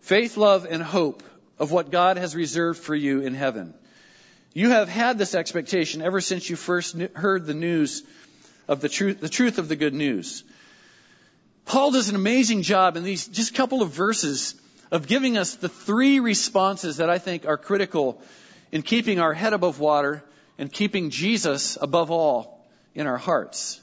Faith, 0.00 0.36
love, 0.36 0.66
and 0.68 0.82
hope 0.82 1.22
of 1.58 1.72
what 1.72 1.90
God 1.90 2.16
has 2.16 2.34
reserved 2.34 2.80
for 2.80 2.94
you 2.94 3.20
in 3.20 3.34
heaven. 3.34 3.74
You 4.52 4.70
have 4.70 4.88
had 4.88 5.18
this 5.18 5.34
expectation 5.34 6.02
ever 6.02 6.20
since 6.20 6.48
you 6.48 6.56
first 6.56 6.96
heard 7.14 7.46
the 7.46 7.54
news 7.54 8.02
of 8.68 8.80
the 8.80 8.88
truth, 8.88 9.20
the 9.20 9.28
truth 9.28 9.58
of 9.58 9.68
the 9.68 9.76
good 9.76 9.94
news. 9.94 10.44
Paul 11.64 11.90
does 11.90 12.08
an 12.08 12.14
amazing 12.14 12.62
job 12.62 12.96
in 12.96 13.04
these 13.04 13.26
just 13.26 13.50
a 13.50 13.54
couple 13.54 13.82
of 13.82 13.90
verses 13.90 14.54
of 14.90 15.06
giving 15.06 15.36
us 15.36 15.56
the 15.56 15.68
three 15.68 16.20
responses 16.20 16.98
that 16.98 17.10
I 17.10 17.18
think 17.18 17.46
are 17.46 17.56
critical 17.56 18.20
in 18.70 18.82
keeping 18.82 19.18
our 19.18 19.32
head 19.32 19.52
above 19.52 19.80
water 19.80 20.22
and 20.58 20.72
keeping 20.72 21.10
Jesus 21.10 21.78
above 21.80 22.10
all 22.10 22.64
in 22.94 23.06
our 23.06 23.16
hearts. 23.18 23.80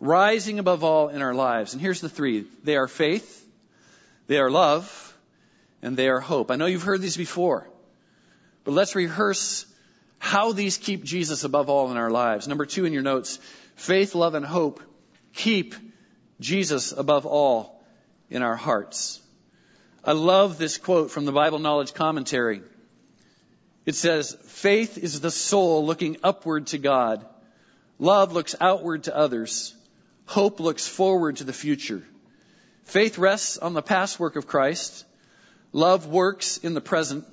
rising 0.00 0.58
above 0.58 0.84
all 0.84 1.08
in 1.08 1.22
our 1.22 1.34
lives. 1.34 1.72
And 1.72 1.80
here's 1.80 2.00
the 2.00 2.08
three. 2.08 2.44
They 2.62 2.76
are 2.76 2.88
faith, 2.88 3.46
they 4.26 4.38
are 4.38 4.50
love, 4.50 5.03
and 5.84 5.96
they 5.96 6.08
are 6.08 6.18
hope. 6.18 6.50
I 6.50 6.56
know 6.56 6.66
you've 6.66 6.82
heard 6.82 7.02
these 7.02 7.16
before, 7.16 7.68
but 8.64 8.72
let's 8.72 8.96
rehearse 8.96 9.66
how 10.18 10.52
these 10.52 10.78
keep 10.78 11.04
Jesus 11.04 11.44
above 11.44 11.68
all 11.68 11.90
in 11.90 11.98
our 11.98 12.10
lives. 12.10 12.48
Number 12.48 12.64
two 12.64 12.86
in 12.86 12.94
your 12.94 13.02
notes, 13.02 13.38
faith, 13.76 14.14
love, 14.14 14.34
and 14.34 14.46
hope 14.46 14.82
keep 15.34 15.74
Jesus 16.40 16.92
above 16.92 17.26
all 17.26 17.84
in 18.30 18.42
our 18.42 18.56
hearts. 18.56 19.20
I 20.02 20.12
love 20.12 20.56
this 20.56 20.78
quote 20.78 21.10
from 21.10 21.26
the 21.26 21.32
Bible 21.32 21.58
Knowledge 21.58 21.92
Commentary. 21.92 22.62
It 23.84 23.94
says, 23.94 24.34
faith 24.46 24.96
is 24.96 25.20
the 25.20 25.30
soul 25.30 25.84
looking 25.84 26.16
upward 26.22 26.68
to 26.68 26.78
God. 26.78 27.26
Love 27.98 28.32
looks 28.32 28.54
outward 28.58 29.04
to 29.04 29.16
others. 29.16 29.74
Hope 30.24 30.60
looks 30.60 30.88
forward 30.88 31.36
to 31.36 31.44
the 31.44 31.52
future. 31.52 32.02
Faith 32.84 33.18
rests 33.18 33.58
on 33.58 33.74
the 33.74 33.82
past 33.82 34.18
work 34.18 34.36
of 34.36 34.46
Christ. 34.46 35.04
Love 35.74 36.06
works 36.06 36.56
in 36.58 36.72
the 36.72 36.80
present. 36.80 37.26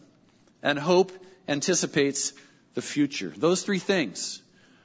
And 0.63 0.77
hope 0.77 1.11
anticipates 1.47 2.33
the 2.73 2.81
future. 2.81 3.33
Those 3.35 3.63
three 3.63 3.79
things 3.79 4.41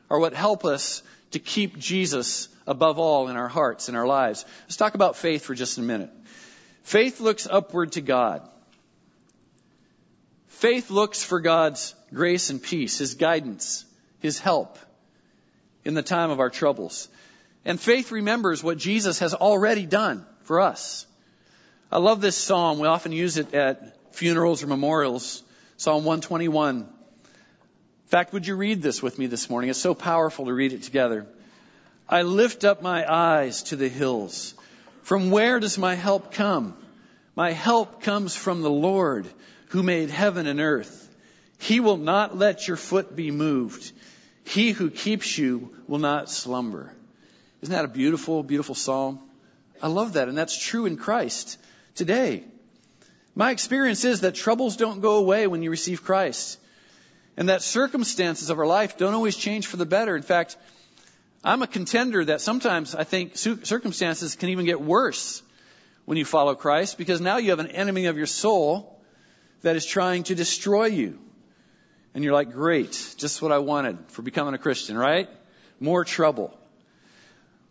are 0.09 0.19
what 0.19 0.33
help 0.33 0.65
us 0.65 1.03
to 1.33 1.39
keep 1.39 1.79
Jesus 1.79 2.49
above 2.67 2.99
all 2.99 3.29
in 3.29 3.37
our 3.37 3.49
hearts 3.49 3.89
and 3.89 3.97
our 3.97 4.07
lives. 4.07 4.45
Let's 4.63 4.77
talk 4.77 4.95
about 4.95 5.17
faith 5.17 5.45
for 5.45 5.55
just 5.55 5.79
a 5.79 5.83
minute. 5.83 6.11
Faith 6.83 7.21
looks 7.21 7.47
upward 7.51 7.93
to 7.93 8.01
God. 8.01 8.49
Faith 10.49 10.91
looks 10.91 11.23
for 11.23 11.41
God's 11.41 11.95
grace 12.13 12.51
and 12.51 12.63
peace, 12.63 12.99
His 12.99 13.15
guidance, 13.15 13.85
His 14.21 14.39
help 14.39 14.79
in 15.85 15.95
the 15.95 16.03
time 16.03 16.31
of 16.31 16.41
our 16.41 16.51
troubles. 16.51 17.09
And 17.65 17.81
faith 17.81 18.13
remembers 18.13 18.63
what 18.63 18.79
Jesus 18.79 19.19
has 19.19 19.35
already 19.35 19.87
done 19.87 20.25
for 20.45 20.61
us. 20.61 21.07
I 21.91 21.99
love 21.99 22.21
this 22.21 22.37
psalm. 22.37 22.81
We 22.81 22.89
often 22.89 23.13
use 23.13 23.37
it 23.37 23.55
at 23.55 24.15
funerals 24.15 24.63
or 24.63 24.67
memorials. 24.67 25.43
Psalm 25.77 26.05
121. 26.05 26.79
In 26.79 26.87
fact, 28.07 28.33
would 28.33 28.47
you 28.47 28.57
read 28.57 28.83
this 28.83 29.03
with 29.03 29.19
me 29.19 29.27
this 29.27 29.49
morning? 29.49 29.71
It's 29.71 29.79
so 29.79 29.95
powerful 29.95 30.47
to 30.47 30.53
read 30.53 30.73
it 30.73 30.83
together. 30.83 31.27
I 32.09 32.23
lift 32.23 32.65
up 32.65 32.83
my 32.83 33.11
eyes 33.11 33.65
to 33.65 33.77
the 33.77 33.89
hills. 33.89 34.55
From 35.03 35.31
where 35.31 35.61
does 35.61 35.79
my 35.79 35.95
help 35.95 36.33
come? 36.33 36.77
My 37.37 37.53
help 37.53 38.03
comes 38.03 38.35
from 38.35 38.63
the 38.63 38.71
Lord 38.71 39.29
who 39.69 39.85
made 39.85 40.11
heaven 40.11 40.49
and 40.49 40.61
earth. 40.61 41.03
He 41.59 41.79
will 41.79 41.99
not 41.99 42.37
let 42.37 42.67
your 42.67 42.77
foot 42.77 43.15
be 43.15 43.31
moved. 43.31 43.93
He 44.45 44.73
who 44.73 44.91
keeps 44.91 45.39
you 45.39 45.73
will 45.87 45.99
not 45.99 46.31
slumber. 46.31 46.93
Isn't 47.63 47.75
that 47.75 47.85
a 47.85 47.89
beautiful, 47.89 48.43
beautiful 48.43 48.75
psalm? 48.75 49.21
I 49.81 49.89
love 49.89 50.15
that. 50.15 50.29
And 50.29 50.37
that's 50.37 50.59
true 50.59 50.87
in 50.87 50.97
Christ 50.97 51.59
today. 51.97 52.45
My 53.35 53.51
experience 53.51 54.05
is 54.05 54.21
that 54.21 54.35
troubles 54.35 54.77
don't 54.77 55.01
go 55.01 55.17
away 55.17 55.47
when 55.47 55.63
you 55.63 55.71
receive 55.71 56.05
Christ. 56.05 56.59
And 57.37 57.51
that 57.51 57.63
circumstances 57.63 58.49
of 58.49 58.59
our 58.59 58.67
life 58.67 58.97
don't 58.97 59.13
always 59.13 59.37
change 59.37 59.67
for 59.67 59.77
the 59.77 59.85
better. 59.85 60.17
In 60.17 60.23
fact, 60.23 60.57
I'm 61.45 61.63
a 61.63 61.67
contender 61.67 62.25
that 62.25 62.41
sometimes 62.41 62.95
I 62.95 63.05
think 63.05 63.37
circumstances 63.37 64.37
can 64.37 64.49
even 64.49 64.65
get 64.65 64.81
worse 64.81 65.43
when 66.07 66.17
you 66.17 66.25
follow 66.25 66.55
Christ 66.55 66.97
because 66.97 67.21
now 67.21 67.37
you 67.37 67.51
have 67.51 67.59
an 67.59 67.69
enemy 67.69 68.07
of 68.07 68.17
your 68.17 68.27
soul 68.27 68.99
that 69.63 69.77
is 69.77 69.85
trying 69.85 70.23
to 70.25 70.35
destroy 70.35 70.87
you. 70.87 71.19
And 72.15 72.25
you're 72.25 72.33
like, 72.33 72.53
great, 72.53 73.15
just 73.19 73.43
what 73.43 73.53
I 73.53 73.59
wanted 73.59 73.99
for 74.09 74.23
becoming 74.23 74.55
a 74.55 74.59
Christian, 74.59 74.97
right? 74.97 75.29
More 75.79 76.05
trouble. 76.05 76.59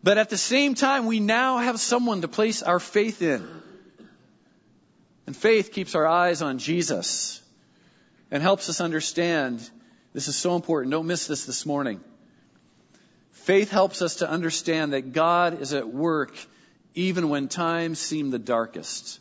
But 0.04 0.20
at 0.20 0.30
the 0.30 0.38
same 0.38 0.76
time, 0.76 1.08
we 1.08 1.20
now 1.20 1.58
have 1.58 1.80
someone 1.80 2.22
to 2.22 2.28
place 2.28 2.62
our 2.62 2.80
faith 2.80 3.24
in. 3.24 3.48
And 5.28 5.36
faith 5.36 5.72
keeps 5.72 5.96
our 5.96 6.08
eyes 6.08 6.42
on 6.42 6.60
Jesus 6.60 7.42
and 8.32 8.44
helps 8.44 8.70
us 8.70 8.82
understand 8.82 9.68
this 10.14 10.28
is 10.28 10.36
so 10.36 10.56
important. 10.56 10.92
Don't 10.92 11.08
miss 11.08 11.28
this 11.28 11.46
this 11.46 11.66
morning. 11.66 12.00
Faith 13.32 13.70
helps 13.70 14.02
us 14.02 14.18
to 14.18 14.30
understand 14.30 14.94
that 14.94 15.14
God 15.14 15.62
is 15.62 15.74
at 15.74 15.88
work 15.88 16.36
even 16.94 17.30
when 17.30 17.48
times 17.48 18.00
seem 18.00 18.32
the 18.32 18.40
darkest. 18.40 19.20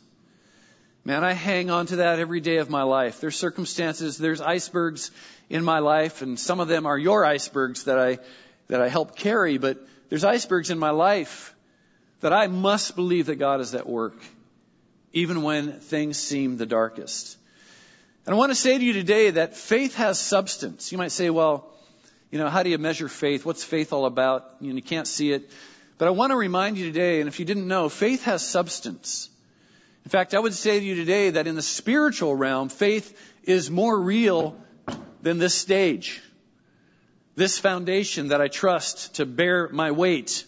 Man, 1.03 1.23
I 1.23 1.33
hang 1.33 1.69
on 1.69 1.85
to 1.87 1.97
that 1.97 2.17
every 2.17 2.39
day 2.39 2.57
of 2.57 2.69
my 2.69 2.81
life. 2.81 3.19
There's 3.21 3.35
circumstances, 3.35 4.17
there's 4.17 4.41
icebergs 4.41 5.11
in 5.49 5.63
my 5.63 5.79
life, 5.79 6.23
and 6.23 6.39
some 6.39 6.59
of 6.59 6.67
them 6.67 6.87
are 6.87 6.97
your 6.97 7.23
icebergs 7.23 7.83
that 7.83 7.99
I, 7.99 8.17
that 8.69 8.81
I 8.81 8.89
help 8.89 9.15
carry, 9.15 9.59
but 9.59 9.77
there's 10.09 10.23
icebergs 10.23 10.71
in 10.71 10.79
my 10.79 10.89
life 10.89 11.53
that 12.21 12.33
I 12.33 12.47
must 12.47 12.95
believe 12.95 13.27
that 13.27 13.35
God 13.35 13.61
is 13.61 13.75
at 13.75 13.87
work, 13.87 14.15
even 15.15 15.43
when 15.43 15.79
things 15.79 16.17
seem 16.17 16.57
the 16.57 16.65
darkest. 16.65 17.37
And 18.25 18.35
I 18.35 18.37
want 18.37 18.51
to 18.51 18.55
say 18.55 18.77
to 18.77 18.83
you 18.83 18.91
today 18.91 19.29
that 19.31 19.55
faith 19.55 19.95
has 19.95 20.19
substance. 20.19 20.91
You 20.91 20.97
might 20.97 21.13
say, 21.13 21.29
well, 21.29 21.71
you 22.31 22.37
know, 22.37 22.49
how 22.49 22.63
do 22.63 22.69
you 22.69 22.77
measure 22.77 23.07
faith? 23.07 23.45
What's 23.45 23.63
faith 23.63 23.93
all 23.93 24.05
about? 24.05 24.45
You, 24.59 24.69
know, 24.69 24.75
you 24.75 24.81
can't 24.81 25.07
see 25.07 25.31
it. 25.31 25.49
But 25.97 26.09
I 26.09 26.11
want 26.11 26.31
to 26.31 26.35
remind 26.35 26.77
you 26.77 26.85
today, 26.85 27.21
and 27.21 27.29
if 27.29 27.39
you 27.39 27.45
didn't 27.45 27.67
know, 27.67 27.87
faith 27.87 28.25
has 28.25 28.45
substance. 28.45 29.29
In 30.03 30.09
fact, 30.09 30.33
I 30.33 30.39
would 30.39 30.53
say 30.53 30.79
to 30.79 30.85
you 30.85 30.95
today 30.95 31.29
that 31.29 31.47
in 31.47 31.55
the 31.55 31.61
spiritual 31.61 32.35
realm, 32.35 32.67
faith 32.67 33.17
is 33.45 33.71
more 33.71 33.97
real 33.97 34.57
than 35.21 35.37
this 35.37 35.55
stage. 35.55 36.21
This 37.37 37.57
foundation 37.57 38.29
that 38.29 38.41
I 38.41 38.49
trust 38.49 39.15
to 39.15 39.25
bear 39.25 39.69
my 39.69 39.91
weight. 39.91 40.43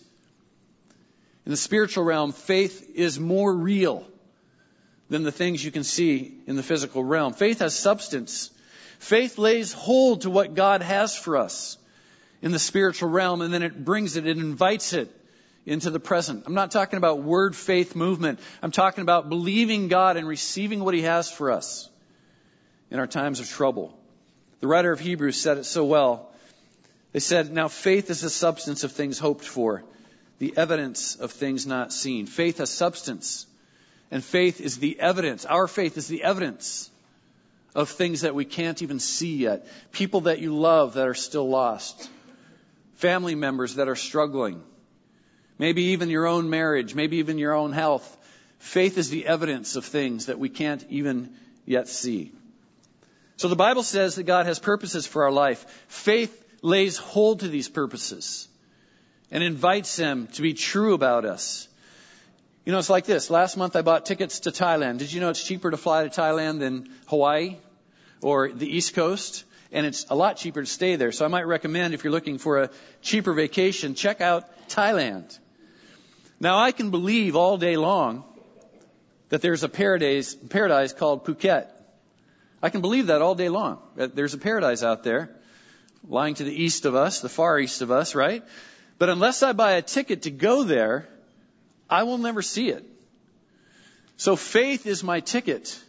In 1.45 1.51
the 1.51 1.57
spiritual 1.57 2.03
realm, 2.03 2.33
faith 2.33 2.91
is 2.95 3.17
more 3.17 3.53
real 3.53 4.05
than 5.09 5.23
the 5.23 5.31
things 5.31 5.63
you 5.63 5.71
can 5.71 5.83
see 5.83 6.37
in 6.47 6.55
the 6.55 6.63
physical 6.63 7.03
realm. 7.03 7.33
Faith 7.33 7.59
has 7.59 7.77
substance. 7.77 8.51
Faith 8.99 9.37
lays 9.37 9.73
hold 9.73 10.21
to 10.21 10.29
what 10.29 10.55
God 10.55 10.81
has 10.81 11.15
for 11.15 11.37
us 11.37 11.77
in 12.41 12.51
the 12.51 12.59
spiritual 12.59 13.09
realm 13.09 13.41
and 13.41 13.53
then 13.53 13.63
it 13.63 13.83
brings 13.83 14.17
it, 14.17 14.27
it 14.27 14.37
invites 14.37 14.93
it 14.93 15.11
into 15.65 15.89
the 15.89 15.99
present. 15.99 16.43
I'm 16.45 16.53
not 16.53 16.71
talking 16.71 16.97
about 16.97 17.21
word 17.21 17.55
faith 17.55 17.95
movement. 17.95 18.39
I'm 18.63 18.71
talking 18.71 19.01
about 19.01 19.29
believing 19.29 19.89
God 19.89 20.17
and 20.17 20.27
receiving 20.27 20.83
what 20.83 20.93
He 20.93 21.01
has 21.01 21.29
for 21.29 21.51
us 21.51 21.89
in 22.89 22.99
our 22.99 23.07
times 23.07 23.39
of 23.39 23.49
trouble. 23.49 23.97
The 24.61 24.67
writer 24.67 24.91
of 24.91 24.99
Hebrews 24.99 25.39
said 25.39 25.57
it 25.57 25.65
so 25.65 25.85
well. 25.85 26.31
They 27.11 27.19
said, 27.19 27.51
Now 27.51 27.67
faith 27.67 28.09
is 28.09 28.21
the 28.21 28.29
substance 28.29 28.83
of 28.83 28.93
things 28.93 29.19
hoped 29.19 29.45
for, 29.45 29.83
the 30.39 30.57
evidence 30.57 31.15
of 31.15 31.31
things 31.31 31.67
not 31.67 31.91
seen. 31.91 32.25
Faith 32.27 32.59
has 32.59 32.69
substance, 32.69 33.45
and 34.11 34.23
faith 34.23 34.61
is 34.61 34.77
the 34.77 34.99
evidence. 34.99 35.45
Our 35.45 35.67
faith 35.67 35.97
is 35.97 36.07
the 36.07 36.23
evidence 36.23 36.89
of 37.75 37.89
things 37.89 38.21
that 38.21 38.35
we 38.35 38.45
can't 38.45 38.81
even 38.81 38.99
see 38.99 39.35
yet. 39.37 39.67
People 39.91 40.21
that 40.21 40.39
you 40.39 40.55
love 40.55 40.93
that 40.93 41.07
are 41.07 41.13
still 41.13 41.47
lost. 41.49 42.09
Family 42.95 43.35
members 43.35 43.75
that 43.75 43.87
are 43.87 43.95
struggling 43.95 44.63
maybe 45.57 45.83
even 45.83 46.09
your 46.09 46.27
own 46.27 46.49
marriage, 46.49 46.95
maybe 46.95 47.17
even 47.17 47.37
your 47.37 47.53
own 47.53 47.71
health. 47.71 48.15
Faith 48.59 48.97
is 48.97 49.09
the 49.09 49.27
evidence 49.27 49.75
of 49.75 49.85
things 49.85 50.27
that 50.27 50.39
we 50.39 50.49
can't 50.49 50.85
even 50.89 51.33
yet 51.65 51.87
see. 51.87 52.31
So 53.37 53.47
the 53.47 53.55
Bible 53.55 53.83
says 53.83 54.15
that 54.15 54.23
God 54.23 54.45
has 54.47 54.59
purposes 54.59 55.05
for 55.05 55.23
our 55.23 55.31
life. 55.31 55.65
Faith 55.87 56.43
lays 56.61 56.97
hold 56.97 57.41
to 57.41 57.47
these 57.47 57.69
purposes 57.69 58.47
and 59.29 59.43
invites 59.43 59.95
them 59.95 60.27
to 60.33 60.41
be 60.41 60.53
true 60.53 60.93
about 60.93 61.25
us. 61.25 61.67
You 62.67 62.73
know, 62.73 62.79
it's 62.79 62.89
like 62.89 63.05
this. 63.05 63.29
Last 63.29 63.55
month 63.55 63.77
I 63.77 63.81
bought 63.81 64.05
tickets 64.05 64.41
to 64.41 64.51
Thailand. 64.51 64.97
Did 64.97 65.13
you 65.13 65.21
know 65.21 65.29
it's 65.29 65.41
cheaper 65.41 65.71
to 65.71 65.77
fly 65.77 66.05
to 66.05 66.09
Thailand 66.09 66.59
than 66.59 66.89
Hawaii 67.05 67.55
or 68.21 68.49
the 68.49 68.67
East 68.67 68.93
Coast? 68.93 69.45
And 69.71 69.85
it's 69.85 70.05
a 70.09 70.15
lot 70.15 70.35
cheaper 70.35 70.59
to 70.59 70.67
stay 70.67 70.97
there. 70.97 71.13
So 71.13 71.23
I 71.23 71.29
might 71.29 71.47
recommend 71.47 71.93
if 71.93 72.03
you're 72.03 72.11
looking 72.11 72.37
for 72.37 72.63
a 72.63 72.69
cheaper 73.01 73.31
vacation, 73.31 73.95
check 73.95 74.19
out 74.19 74.43
Thailand. 74.67 75.39
Now 76.41 76.59
I 76.59 76.73
can 76.73 76.91
believe 76.91 77.37
all 77.37 77.57
day 77.57 77.77
long 77.77 78.25
that 79.29 79.41
there's 79.41 79.63
a 79.63 79.69
paradise, 79.69 80.35
paradise 80.35 80.91
called 80.91 81.23
Phuket. 81.23 81.67
I 82.61 82.69
can 82.69 82.81
believe 82.81 83.07
that 83.07 83.21
all 83.21 83.35
day 83.35 83.47
long. 83.47 83.79
That 83.95 84.13
there's 84.13 84.33
a 84.33 84.37
paradise 84.37 84.83
out 84.83 85.03
there, 85.03 85.29
lying 86.05 86.35
to 86.35 86.43
the 86.43 86.63
east 86.63 86.83
of 86.83 86.95
us, 86.95 87.21
the 87.21 87.29
far 87.29 87.57
east 87.57 87.81
of 87.81 87.91
us, 87.91 88.13
right? 88.13 88.43
But 88.99 89.07
unless 89.07 89.41
I 89.41 89.53
buy 89.53 89.75
a 89.75 89.81
ticket 89.81 90.23
to 90.23 90.31
go 90.31 90.63
there, 90.63 91.07
I 91.89 92.03
will 92.03 92.17
never 92.17 92.41
see 92.41 92.69
it. 92.69 92.85
So 94.17 94.35
faith 94.35 94.85
is 94.85 95.03
my 95.03 95.19
ticket. 95.19 95.79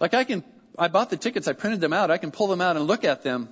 Like 0.00 0.14
I 0.14 0.24
can, 0.24 0.44
I 0.78 0.88
bought 0.88 1.10
the 1.10 1.16
tickets, 1.16 1.48
I 1.48 1.52
printed 1.52 1.80
them 1.80 1.92
out, 1.92 2.10
I 2.10 2.18
can 2.18 2.30
pull 2.30 2.48
them 2.48 2.60
out 2.60 2.76
and 2.76 2.86
look 2.86 3.04
at 3.04 3.22
them 3.22 3.48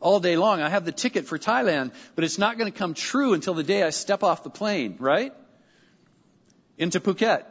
all 0.00 0.20
day 0.20 0.36
long. 0.36 0.60
I 0.60 0.68
have 0.68 0.84
the 0.84 0.92
ticket 0.92 1.26
for 1.26 1.38
Thailand, 1.38 1.92
but 2.14 2.24
it's 2.24 2.38
not 2.38 2.58
going 2.58 2.70
to 2.70 2.78
come 2.78 2.94
true 2.94 3.32
until 3.32 3.54
the 3.54 3.62
day 3.62 3.82
I 3.82 3.90
step 3.90 4.22
off 4.22 4.42
the 4.42 4.50
plane, 4.50 4.96
right? 4.98 5.32
into 6.78 7.00
Phuket. 7.00 7.44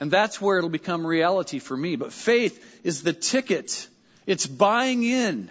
And 0.00 0.10
that's 0.10 0.40
where 0.40 0.58
it'll 0.58 0.70
become 0.70 1.06
reality 1.06 1.58
for 1.58 1.76
me. 1.76 1.96
But 1.96 2.12
faith 2.12 2.80
is 2.84 3.02
the 3.02 3.12
ticket. 3.12 3.88
It's 4.26 4.46
buying 4.46 5.02
in 5.02 5.50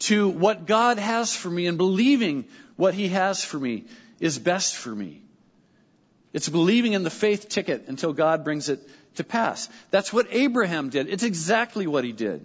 to 0.00 0.28
what 0.28 0.66
God 0.66 0.98
has 0.98 1.34
for 1.34 1.50
me 1.50 1.66
and 1.66 1.78
believing 1.78 2.46
what 2.76 2.94
He 2.94 3.08
has 3.08 3.44
for 3.44 3.58
me 3.58 3.84
is 4.18 4.38
best 4.38 4.76
for 4.76 4.94
me. 4.94 5.22
It's 6.32 6.48
believing 6.48 6.92
in 6.92 7.02
the 7.02 7.10
faith 7.10 7.48
ticket 7.48 7.86
until 7.88 8.12
God 8.12 8.44
brings 8.44 8.68
it 8.68 8.80
to 9.16 9.24
pass. 9.24 9.68
That's 9.90 10.12
what 10.12 10.28
Abraham 10.30 10.88
did. 10.88 11.08
It's 11.08 11.24
exactly 11.24 11.86
what 11.86 12.04
he 12.04 12.12
did. 12.12 12.44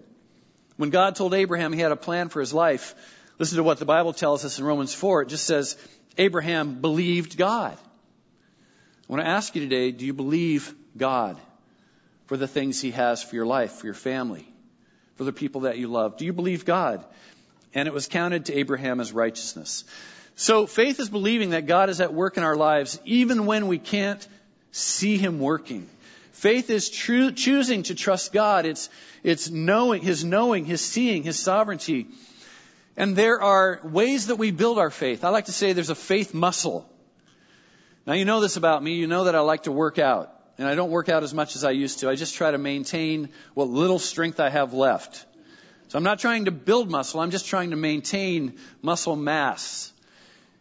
When 0.78 0.90
God 0.90 1.16
told 1.16 1.34
Abraham 1.34 1.72
he 1.72 1.80
had 1.80 1.92
a 1.92 1.98
plan 1.98 2.30
for 2.30 2.40
his 2.40 2.54
life, 2.54 2.96
listen 3.38 3.58
to 3.58 3.64
what 3.64 3.78
the 3.78 3.86
Bible 3.86 4.14
tells 4.14 4.44
us 4.44 4.60
in 4.60 4.66
Romans 4.66 4.94
4. 4.94 5.24
It 5.24 5.30
just 5.30 5.46
says, 5.46 5.78
Abraham 6.18 6.82
believed 6.82 7.38
God. 7.38 7.78
I 7.78 9.14
want 9.14 9.24
to 9.24 9.30
ask 9.30 9.56
you 9.56 9.62
today, 9.62 9.92
do 9.92 10.06
you 10.06 10.14
believe 10.14 10.74
God 10.98 11.38
for 12.26 12.38
the 12.38 12.48
things 12.48 12.82
he 12.82 12.92
has 12.92 13.22
for 13.22 13.36
your 13.36 13.46
life, 13.46 13.74
for 13.74 13.86
your 13.86 13.94
family, 13.94 14.48
for 15.16 15.26
the 15.26 15.34
people 15.34 15.62
that 15.62 15.78
you 15.78 15.88
love? 15.88 16.18
Do 16.18 16.26
you 16.26 16.34
believe 16.34 16.66
God? 16.66 17.06
And 17.74 17.88
it 17.88 17.94
was 17.94 18.08
counted 18.08 18.46
to 18.46 18.54
Abraham 18.54 19.00
as 19.00 19.12
righteousness. 19.12 19.84
So 20.36 20.68
faith 20.68 21.00
is 21.00 21.10
believing 21.10 21.52
that 21.52 21.66
God 21.66 21.90
is 21.90 22.02
at 22.02 22.14
work 22.14 22.38
in 22.38 22.44
our 22.44 22.56
lives 22.56 23.00
even 23.06 23.46
when 23.46 23.68
we 23.68 23.80
can't 23.80 24.26
see 24.72 25.18
him 25.18 25.40
working. 25.40 25.88
Faith 26.34 26.70
is 26.70 26.90
choosing 26.90 27.84
to 27.84 27.96
trust 27.96 28.34
God. 28.34 28.66
It's, 28.66 28.90
it's 29.24 29.50
knowing, 29.50 30.02
His 30.02 30.26
knowing, 30.26 30.66
His 30.66 30.82
seeing, 30.82 31.24
His 31.24 31.40
sovereignty. 31.40 32.08
And 32.98 33.16
there 33.16 33.42
are 33.42 33.80
ways 33.84 34.28
that 34.28 34.36
we 34.36 34.52
build 34.52 34.78
our 34.78 34.90
faith. 34.90 35.24
I 35.24 35.30
like 35.30 35.46
to 35.46 35.54
say 35.54 35.72
there's 35.72 35.90
a 35.90 35.96
faith 35.96 36.34
muscle. 36.34 36.88
Now 38.06 38.14
you 38.14 38.26
know 38.26 38.42
this 38.42 38.58
about 38.58 38.84
me. 38.84 38.96
You 38.96 39.08
know 39.08 39.24
that 39.24 39.36
I 39.36 39.40
like 39.40 39.64
to 39.64 39.72
work 39.72 39.98
out. 39.98 40.32
And 40.58 40.68
I 40.68 40.76
don't 40.76 40.92
work 40.92 41.10
out 41.10 41.24
as 41.24 41.34
much 41.34 41.56
as 41.56 41.64
I 41.64 41.72
used 41.72 42.00
to. 42.00 42.10
I 42.10 42.16
just 42.16 42.36
try 42.36 42.52
to 42.52 42.58
maintain 42.58 43.30
what 43.54 43.70
little 43.70 44.00
strength 44.00 44.40
I 44.40 44.50
have 44.50 44.74
left. 44.74 45.26
So 45.88 45.98
I'm 45.98 46.04
not 46.04 46.20
trying 46.20 46.46
to 46.46 46.52
build 46.52 46.92
muscle. 46.92 47.22
I'm 47.22 47.32
just 47.32 47.48
trying 47.48 47.72
to 47.72 47.76
maintain 47.76 48.58
muscle 48.82 49.16
mass. 49.16 49.92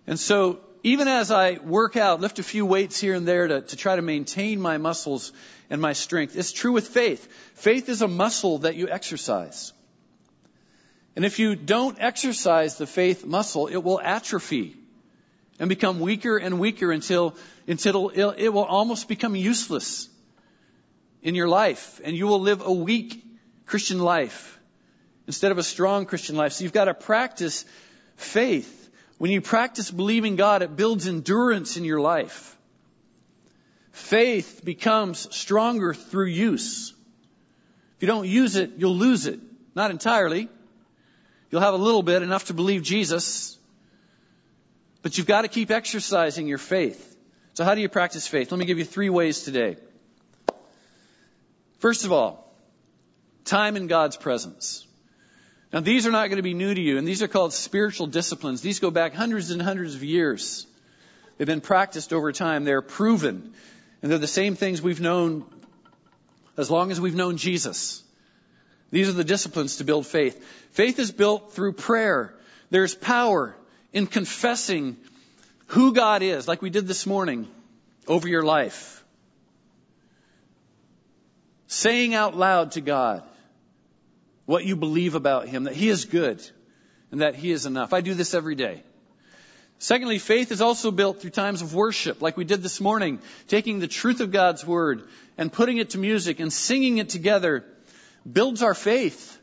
And 0.06 0.18
so 0.18 0.60
even 0.82 1.08
as 1.08 1.30
I 1.30 1.54
work 1.54 1.96
out, 1.96 2.20
lift 2.20 2.38
a 2.38 2.42
few 2.42 2.66
weights 2.66 3.00
here 3.00 3.14
and 3.14 3.26
there 3.26 3.48
to, 3.48 3.60
to 3.62 3.76
try 3.76 3.96
to 3.96 4.02
maintain 4.02 4.60
my 4.60 4.76
muscles 4.76 5.32
and 5.70 5.80
my 5.80 5.94
strength, 5.94 6.36
it's 6.36 6.52
true 6.52 6.72
with 6.72 6.88
faith. 6.88 7.26
Faith 7.54 7.88
is 7.88 8.02
a 8.02 8.08
muscle 8.08 8.58
that 8.58 8.76
you 8.76 8.88
exercise. 8.88 9.72
And 11.16 11.24
if 11.24 11.38
you 11.38 11.56
don't 11.56 11.96
exercise 12.00 12.76
the 12.76 12.86
faith 12.86 13.24
muscle, 13.24 13.66
it 13.68 13.78
will 13.78 14.00
atrophy 14.00 14.76
and 15.58 15.68
become 15.68 16.00
weaker 16.00 16.36
and 16.36 16.58
weaker 16.58 16.90
until, 16.90 17.36
until 17.66 18.10
it 18.10 18.48
will 18.48 18.64
almost 18.64 19.08
become 19.08 19.34
useless 19.36 20.08
in 21.22 21.34
your 21.34 21.48
life. 21.48 22.00
And 22.04 22.16
you 22.16 22.26
will 22.26 22.40
live 22.40 22.60
a 22.60 22.72
weak 22.72 23.24
Christian 23.64 24.00
life 24.00 24.58
instead 25.26 25.52
of 25.52 25.58
a 25.58 25.62
strong 25.62 26.04
Christian 26.04 26.36
life. 26.36 26.52
So 26.52 26.64
you've 26.64 26.72
got 26.72 26.86
to 26.86 26.94
practice 26.94 27.64
faith. 28.16 28.83
When 29.24 29.30
you 29.30 29.40
practice 29.40 29.90
believing 29.90 30.36
God, 30.36 30.60
it 30.60 30.76
builds 30.76 31.08
endurance 31.08 31.78
in 31.78 31.84
your 31.84 31.98
life. 31.98 32.58
Faith 33.90 34.60
becomes 34.62 35.34
stronger 35.34 35.94
through 35.94 36.26
use. 36.26 36.92
If 37.96 38.02
you 38.02 38.06
don't 38.06 38.28
use 38.28 38.56
it, 38.56 38.72
you'll 38.76 38.98
lose 38.98 39.26
it. 39.26 39.40
Not 39.74 39.90
entirely. 39.90 40.50
You'll 41.50 41.62
have 41.62 41.72
a 41.72 41.78
little 41.78 42.02
bit, 42.02 42.20
enough 42.20 42.48
to 42.48 42.52
believe 42.52 42.82
Jesus. 42.82 43.56
But 45.00 45.16
you've 45.16 45.26
got 45.26 45.40
to 45.40 45.48
keep 45.48 45.70
exercising 45.70 46.46
your 46.46 46.58
faith. 46.58 47.16
So 47.54 47.64
how 47.64 47.74
do 47.74 47.80
you 47.80 47.88
practice 47.88 48.26
faith? 48.26 48.52
Let 48.52 48.58
me 48.58 48.66
give 48.66 48.76
you 48.76 48.84
three 48.84 49.08
ways 49.08 49.42
today. 49.44 49.78
First 51.78 52.04
of 52.04 52.12
all, 52.12 52.54
time 53.46 53.78
in 53.78 53.86
God's 53.86 54.18
presence. 54.18 54.83
Now, 55.74 55.80
these 55.80 56.06
are 56.06 56.12
not 56.12 56.28
going 56.28 56.36
to 56.36 56.42
be 56.42 56.54
new 56.54 56.72
to 56.72 56.80
you, 56.80 56.98
and 56.98 57.06
these 57.06 57.20
are 57.20 57.26
called 57.26 57.52
spiritual 57.52 58.06
disciplines. 58.06 58.60
These 58.60 58.78
go 58.78 58.92
back 58.92 59.12
hundreds 59.12 59.50
and 59.50 59.60
hundreds 59.60 59.96
of 59.96 60.04
years. 60.04 60.68
They've 61.36 61.48
been 61.48 61.60
practiced 61.60 62.12
over 62.12 62.30
time. 62.30 62.62
They're 62.62 62.80
proven. 62.80 63.52
And 64.00 64.12
they're 64.12 64.20
the 64.20 64.28
same 64.28 64.54
things 64.54 64.80
we've 64.80 65.00
known 65.00 65.44
as 66.56 66.70
long 66.70 66.92
as 66.92 67.00
we've 67.00 67.16
known 67.16 67.38
Jesus. 67.38 68.04
These 68.92 69.08
are 69.08 69.14
the 69.14 69.24
disciplines 69.24 69.78
to 69.78 69.84
build 69.84 70.06
faith. 70.06 70.46
Faith 70.70 71.00
is 71.00 71.10
built 71.10 71.54
through 71.54 71.72
prayer. 71.72 72.36
There's 72.70 72.94
power 72.94 73.56
in 73.92 74.06
confessing 74.06 74.96
who 75.66 75.92
God 75.92 76.22
is, 76.22 76.46
like 76.46 76.62
we 76.62 76.70
did 76.70 76.86
this 76.86 77.04
morning, 77.04 77.48
over 78.06 78.28
your 78.28 78.44
life. 78.44 79.02
Saying 81.66 82.14
out 82.14 82.36
loud 82.36 82.72
to 82.72 82.80
God, 82.80 83.24
what 84.46 84.64
you 84.64 84.76
believe 84.76 85.14
about 85.14 85.48
Him, 85.48 85.64
that 85.64 85.74
He 85.74 85.88
is 85.88 86.04
good 86.04 86.42
and 87.10 87.20
that 87.20 87.34
He 87.34 87.50
is 87.50 87.66
enough. 87.66 87.92
I 87.92 88.00
do 88.00 88.14
this 88.14 88.34
every 88.34 88.54
day. 88.54 88.82
Secondly, 89.78 90.18
faith 90.18 90.52
is 90.52 90.60
also 90.60 90.90
built 90.90 91.20
through 91.20 91.30
times 91.30 91.60
of 91.60 91.74
worship, 91.74 92.22
like 92.22 92.36
we 92.36 92.44
did 92.44 92.62
this 92.62 92.80
morning, 92.80 93.18
taking 93.48 93.80
the 93.80 93.88
truth 93.88 94.20
of 94.20 94.30
God's 94.30 94.64
Word 94.64 95.02
and 95.36 95.52
putting 95.52 95.78
it 95.78 95.90
to 95.90 95.98
music 95.98 96.40
and 96.40 96.52
singing 96.52 96.98
it 96.98 97.08
together 97.08 97.64
builds 98.30 98.62
our 98.62 98.74
faith. 98.74 99.38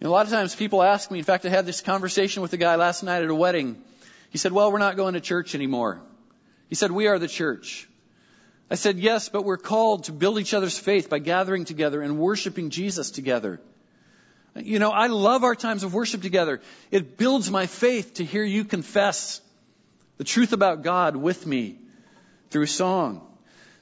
A 0.00 0.08
lot 0.08 0.26
of 0.26 0.32
times 0.32 0.54
people 0.54 0.82
ask 0.82 1.10
me, 1.10 1.18
in 1.18 1.24
fact, 1.24 1.46
I 1.46 1.48
had 1.48 1.64
this 1.64 1.80
conversation 1.80 2.42
with 2.42 2.52
a 2.52 2.58
guy 2.58 2.76
last 2.76 3.02
night 3.02 3.22
at 3.22 3.30
a 3.30 3.34
wedding. 3.34 3.82
He 4.28 4.36
said, 4.36 4.52
well, 4.52 4.70
we're 4.70 4.78
not 4.78 4.96
going 4.96 5.14
to 5.14 5.20
church 5.20 5.54
anymore. 5.54 6.02
He 6.68 6.74
said, 6.74 6.90
we 6.90 7.06
are 7.06 7.18
the 7.18 7.28
church. 7.28 7.88
I 8.70 8.76
said, 8.76 8.98
yes, 8.98 9.28
but 9.28 9.44
we're 9.44 9.58
called 9.58 10.04
to 10.04 10.12
build 10.12 10.38
each 10.38 10.54
other's 10.54 10.78
faith 10.78 11.10
by 11.10 11.18
gathering 11.18 11.64
together 11.64 12.00
and 12.00 12.18
worshiping 12.18 12.70
Jesus 12.70 13.10
together. 13.10 13.60
You 14.56 14.78
know, 14.78 14.90
I 14.90 15.08
love 15.08 15.44
our 15.44 15.54
times 15.54 15.82
of 15.82 15.92
worship 15.92 16.22
together. 16.22 16.60
It 16.90 17.18
builds 17.18 17.50
my 17.50 17.66
faith 17.66 18.14
to 18.14 18.24
hear 18.24 18.44
you 18.44 18.64
confess 18.64 19.40
the 20.16 20.24
truth 20.24 20.52
about 20.52 20.82
God 20.82 21.16
with 21.16 21.46
me 21.46 21.76
through 22.50 22.66
song. 22.66 23.20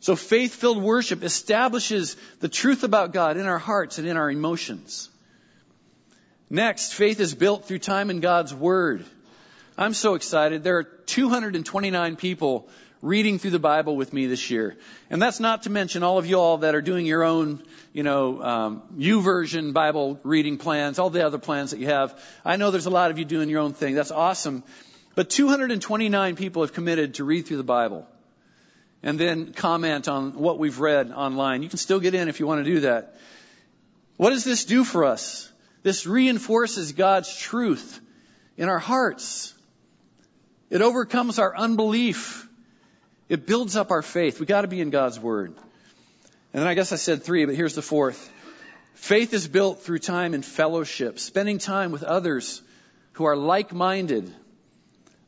So 0.01 0.16
faith 0.16 0.55
filled 0.55 0.83
worship 0.83 1.23
establishes 1.23 2.16
the 2.40 2.49
truth 2.49 2.83
about 2.83 3.12
God 3.12 3.37
in 3.37 3.47
our 3.47 3.59
hearts 3.59 3.99
and 3.99 4.09
in 4.09 4.16
our 4.16 4.31
emotions. 4.31 5.09
Next, 6.51 6.92
faith 6.92 7.21
is 7.21 7.35
built 7.35 7.66
through 7.66 7.79
time 7.79 8.11
in 8.11 8.21
God's 8.21 8.53
Word. 8.53 9.05
I'm 9.79 9.95
so 9.95 10.14
excited. 10.14 10.64
There 10.64 10.79
are 10.79 10.83
229 10.83 12.16
people 12.16 12.68
reading 13.03 13.41
through 13.41 13.51
the 13.51 13.59
Bible 13.59 13.97
with 13.97 14.12
me 14.12 14.27
this 14.27 14.49
year. 14.49 14.77
And 15.11 15.21
that's 15.21 15.41
not 15.41 15.65
to 15.65 15.71
mention 15.71 16.05
all 16.05 16.19
of 16.19 16.27
you 16.27 16.37
all 16.37 16.59
that 16.59 16.77
are 16.77 16.81
doing 16.81 17.05
your 17.05 17.25
own, 17.25 17.62
you 17.93 18.05
know, 18.05 18.41
um, 18.41 18.83
YouVersion 18.97 19.73
Bible 19.73 20.21
reading 20.23 20.57
plans, 20.57 21.01
all 21.01 21.11
the 21.11 21.27
other 21.27 21.38
plans 21.38 21.73
that 21.73 21.81
you 21.81 21.88
have. 21.88 22.19
I 22.45 22.57
know 22.57 22.71
there's 22.71 22.87
a 22.87 22.91
lot 22.91 23.11
of 23.11 23.19
you 23.19 23.25
doing 23.25 23.51
your 23.51 23.61
own 23.61 23.75
thing. 23.75 23.97
That's 23.97 24.12
awesome. 24.12 24.62
But 25.17 25.29
229 25.29 26.37
people 26.37 26.62
have 26.62 26.73
committed 26.73 27.15
to 27.15 27.25
read 27.25 27.47
through 27.47 27.59
the 27.59 27.65
Bible 27.65 28.07
and 29.03 29.19
then 29.19 29.53
comment 29.53 30.09
on 30.09 30.38
what 30.38 30.59
we've 30.59 30.79
read 30.79 31.11
online. 31.11 31.62
You 31.62 31.69
can 31.69 31.79
still 31.79 32.01
get 32.01 32.15
in 32.15 32.29
if 32.29 32.38
you 32.38 32.47
want 32.47 32.65
to 32.65 32.71
do 32.71 32.81
that. 32.81 33.17
What 34.17 34.31
does 34.31 34.45
this 34.45 34.65
do 34.65 34.85
for 34.85 35.05
us? 35.05 35.51
This 35.83 36.07
reinforces 36.07 36.93
God's 36.93 37.37
truth 37.37 38.01
in 38.57 38.69
our 38.69 38.79
hearts. 38.79 39.55
It 40.71 40.81
overcomes 40.81 41.41
our 41.41 41.57
unbelief. 41.57 42.49
It 43.28 43.46
builds 43.46 43.76
up 43.76 43.90
our 43.90 44.02
faith. 44.02 44.40
We 44.40 44.46
got 44.46 44.62
to 44.62 44.68
be 44.68 44.80
in 44.80 44.90
God's 44.90 45.18
Word. 45.18 45.54
And 46.52 46.61
then 46.62 46.66
I 46.66 46.74
guess 46.74 46.92
I 46.92 46.96
said 46.96 47.22
three, 47.22 47.44
but 47.46 47.54
here's 47.54 47.74
the 47.74 47.82
fourth. 47.82 48.30
Faith 48.94 49.32
is 49.32 49.48
built 49.48 49.82
through 49.82 49.98
time 49.98 50.35
and 50.35 50.44
fellowship, 50.44 51.18
spending 51.18 51.58
time 51.58 51.92
with 51.92 52.02
others 52.02 52.62
who 53.12 53.24
are 53.24 53.37
like-minded, 53.37 54.32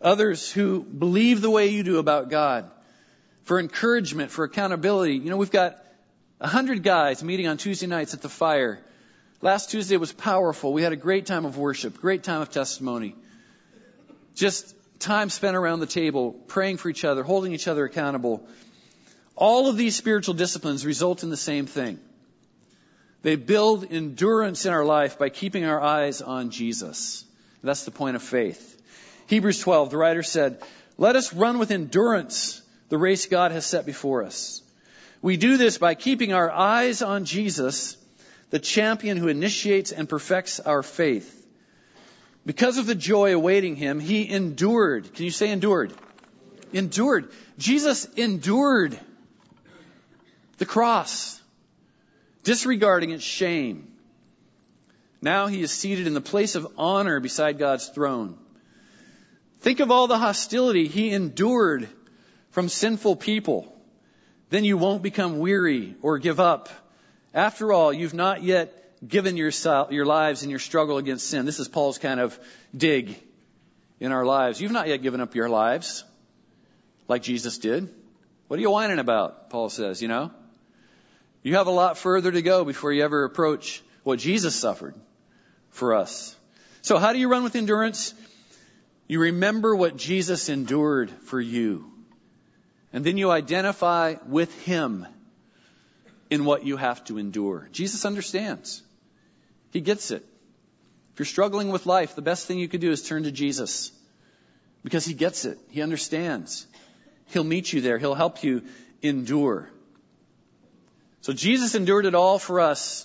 others 0.00 0.50
who 0.50 0.82
believe 0.82 1.40
the 1.40 1.50
way 1.50 1.68
you 1.68 1.82
do 1.82 1.98
about 1.98 2.30
God, 2.30 2.70
for 3.44 3.58
encouragement, 3.58 4.30
for 4.30 4.44
accountability. 4.44 5.14
You 5.14 5.30
know, 5.30 5.36
we've 5.36 5.50
got 5.50 5.78
a 6.40 6.46
hundred 6.46 6.82
guys 6.82 7.24
meeting 7.24 7.46
on 7.46 7.56
Tuesday 7.56 7.86
nights 7.86 8.14
at 8.14 8.22
the 8.22 8.28
fire. 8.28 8.80
Last 9.40 9.70
Tuesday 9.70 9.96
was 9.96 10.12
powerful. 10.12 10.72
We 10.72 10.82
had 10.82 10.92
a 10.92 10.96
great 10.96 11.26
time 11.26 11.44
of 11.44 11.58
worship, 11.58 12.00
great 12.00 12.22
time 12.22 12.42
of 12.42 12.50
testimony. 12.50 13.16
Just 14.34 14.74
time 15.04 15.30
spent 15.30 15.56
around 15.56 15.80
the 15.80 15.86
table, 15.86 16.32
praying 16.32 16.78
for 16.78 16.88
each 16.88 17.04
other, 17.04 17.22
holding 17.22 17.52
each 17.52 17.68
other 17.68 17.84
accountable. 17.84 18.46
All 19.36 19.68
of 19.68 19.76
these 19.76 19.94
spiritual 19.94 20.34
disciplines 20.34 20.84
result 20.84 21.22
in 21.22 21.30
the 21.30 21.36
same 21.36 21.66
thing. 21.66 22.00
They 23.22 23.36
build 23.36 23.90
endurance 23.90 24.66
in 24.66 24.72
our 24.72 24.84
life 24.84 25.18
by 25.18 25.28
keeping 25.28 25.64
our 25.64 25.80
eyes 25.80 26.20
on 26.20 26.50
Jesus. 26.50 27.24
That's 27.62 27.84
the 27.84 27.90
point 27.90 28.16
of 28.16 28.22
faith. 28.22 28.70
Hebrews 29.28 29.60
12, 29.60 29.90
the 29.90 29.96
writer 29.96 30.22
said, 30.22 30.62
Let 30.98 31.16
us 31.16 31.32
run 31.32 31.58
with 31.58 31.70
endurance 31.70 32.60
the 32.90 32.98
race 32.98 33.26
God 33.26 33.52
has 33.52 33.64
set 33.64 33.86
before 33.86 34.24
us. 34.24 34.62
We 35.22 35.36
do 35.38 35.56
this 35.56 35.78
by 35.78 35.94
keeping 35.94 36.34
our 36.34 36.50
eyes 36.50 37.00
on 37.00 37.24
Jesus, 37.24 37.96
the 38.50 38.58
champion 38.58 39.16
who 39.16 39.28
initiates 39.28 39.90
and 39.90 40.08
perfects 40.08 40.60
our 40.60 40.82
faith. 40.82 41.43
Because 42.46 42.76
of 42.76 42.86
the 42.86 42.94
joy 42.94 43.34
awaiting 43.34 43.76
him, 43.76 44.00
he 44.00 44.28
endured. 44.28 45.14
Can 45.14 45.24
you 45.24 45.30
say 45.30 45.50
endured? 45.50 45.92
Endured. 46.72 47.30
Jesus 47.56 48.06
endured 48.16 48.98
the 50.58 50.66
cross, 50.66 51.40
disregarding 52.42 53.10
its 53.10 53.24
shame. 53.24 53.90
Now 55.22 55.46
he 55.46 55.62
is 55.62 55.70
seated 55.70 56.06
in 56.06 56.12
the 56.12 56.20
place 56.20 56.54
of 56.54 56.66
honor 56.76 57.18
beside 57.18 57.58
God's 57.58 57.88
throne. 57.88 58.36
Think 59.60 59.80
of 59.80 59.90
all 59.90 60.06
the 60.06 60.18
hostility 60.18 60.86
he 60.86 61.10
endured 61.10 61.88
from 62.50 62.68
sinful 62.68 63.16
people. 63.16 63.74
Then 64.50 64.64
you 64.64 64.76
won't 64.76 65.02
become 65.02 65.38
weary 65.38 65.96
or 66.02 66.18
give 66.18 66.38
up. 66.38 66.68
After 67.32 67.72
all, 67.72 67.90
you've 67.90 68.12
not 68.12 68.42
yet 68.42 68.83
given 69.06 69.36
yourself, 69.36 69.90
your 69.92 70.06
lives 70.06 70.42
in 70.42 70.50
your 70.50 70.58
struggle 70.58 70.98
against 70.98 71.28
sin. 71.28 71.46
This 71.46 71.58
is 71.58 71.68
Paul's 71.68 71.98
kind 71.98 72.20
of 72.20 72.38
dig 72.76 73.16
in 74.00 74.12
our 74.12 74.24
lives. 74.24 74.60
You've 74.60 74.72
not 74.72 74.88
yet 74.88 75.02
given 75.02 75.20
up 75.20 75.34
your 75.34 75.48
lives 75.48 76.04
like 77.08 77.22
Jesus 77.22 77.58
did. 77.58 77.88
What 78.48 78.58
are 78.58 78.62
you 78.62 78.70
whining 78.70 78.98
about? 78.98 79.50
Paul 79.50 79.68
says, 79.68 80.02
you 80.02 80.08
know? 80.08 80.30
You 81.42 81.56
have 81.56 81.66
a 81.66 81.72
lot 81.72 81.98
further 81.98 82.32
to 82.32 82.42
go 82.42 82.64
before 82.64 82.92
you 82.92 83.02
ever 83.02 83.24
approach 83.24 83.82
what 84.02 84.18
Jesus 84.18 84.54
suffered 84.54 84.94
for 85.70 85.94
us. 85.94 86.34
So 86.82 86.98
how 86.98 87.12
do 87.12 87.18
you 87.18 87.28
run 87.28 87.44
with 87.44 87.56
endurance? 87.56 88.14
You 89.08 89.20
remember 89.20 89.74
what 89.74 89.96
Jesus 89.96 90.48
endured 90.48 91.10
for 91.10 91.40
you. 91.40 91.90
And 92.92 93.04
then 93.04 93.18
you 93.18 93.30
identify 93.30 94.16
with 94.26 94.54
Him 94.64 95.06
in 96.30 96.44
what 96.44 96.64
you 96.64 96.76
have 96.76 97.04
to 97.04 97.18
endure. 97.18 97.68
Jesus 97.72 98.04
understands. 98.04 98.82
He 99.74 99.80
gets 99.80 100.12
it. 100.12 100.24
If 101.12 101.18
you're 101.18 101.26
struggling 101.26 101.70
with 101.70 101.84
life, 101.84 102.14
the 102.14 102.22
best 102.22 102.46
thing 102.46 102.60
you 102.60 102.68
could 102.68 102.80
do 102.80 102.92
is 102.92 103.02
turn 103.02 103.24
to 103.24 103.32
Jesus. 103.32 103.90
Because 104.84 105.04
He 105.04 105.14
gets 105.14 105.44
it. 105.44 105.58
He 105.68 105.82
understands. 105.82 106.66
He'll 107.26 107.44
meet 107.44 107.72
you 107.72 107.80
there. 107.80 107.98
He'll 107.98 108.14
help 108.14 108.44
you 108.44 108.62
endure. 109.02 109.68
So 111.22 111.32
Jesus 111.32 111.74
endured 111.74 112.06
it 112.06 112.14
all 112.14 112.38
for 112.38 112.60
us. 112.60 113.04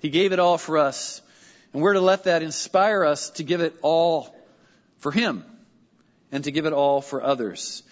He 0.00 0.08
gave 0.08 0.32
it 0.32 0.38
all 0.38 0.56
for 0.56 0.78
us. 0.78 1.20
And 1.74 1.82
we're 1.82 1.92
to 1.92 2.00
let 2.00 2.24
that 2.24 2.42
inspire 2.42 3.04
us 3.04 3.28
to 3.32 3.44
give 3.44 3.60
it 3.60 3.76
all 3.82 4.34
for 4.98 5.12
Him 5.12 5.44
and 6.32 6.44
to 6.44 6.50
give 6.50 6.64
it 6.64 6.72
all 6.72 7.02
for 7.02 7.22
others. 7.22 7.82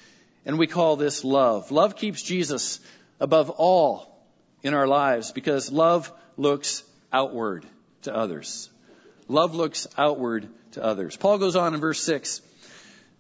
And 0.47 0.59
we 0.59 0.67
call 0.67 0.97
this 0.97 1.25
love. 1.25 1.71
Love 1.71 1.95
keeps 1.95 2.23
Jesus 2.23 2.81
above 3.21 3.51
all 3.51 4.19
in 4.63 4.73
our 4.73 4.87
lives 4.87 5.31
because 5.31 5.71
love 5.71 6.11
looks 6.39 6.83
outward 7.13 7.67
to 8.03 8.15
others. 8.15 8.71
Love 9.29 9.55
looks 9.55 9.87
outward 9.97 10.49
to 10.73 10.85
others. 10.85 11.17
Paul 11.17 11.39
goes 11.39 11.57
on 11.57 11.75
in 11.75 11.81
verse 11.81 12.01
6. 12.03 12.41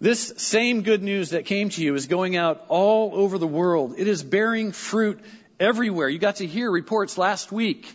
This 0.00 0.34
same 0.36 0.82
good 0.82 1.02
news 1.02 1.30
that 1.30 1.44
came 1.44 1.70
to 1.70 1.82
you 1.82 1.94
is 1.94 2.06
going 2.06 2.36
out 2.36 2.64
all 2.68 3.12
over 3.14 3.36
the 3.36 3.46
world. 3.46 3.94
It 3.98 4.06
is 4.06 4.22
bearing 4.22 4.72
fruit 4.72 5.20
everywhere. 5.58 6.08
You 6.08 6.18
got 6.18 6.36
to 6.36 6.46
hear 6.46 6.70
reports 6.70 7.18
last 7.18 7.50
week 7.50 7.92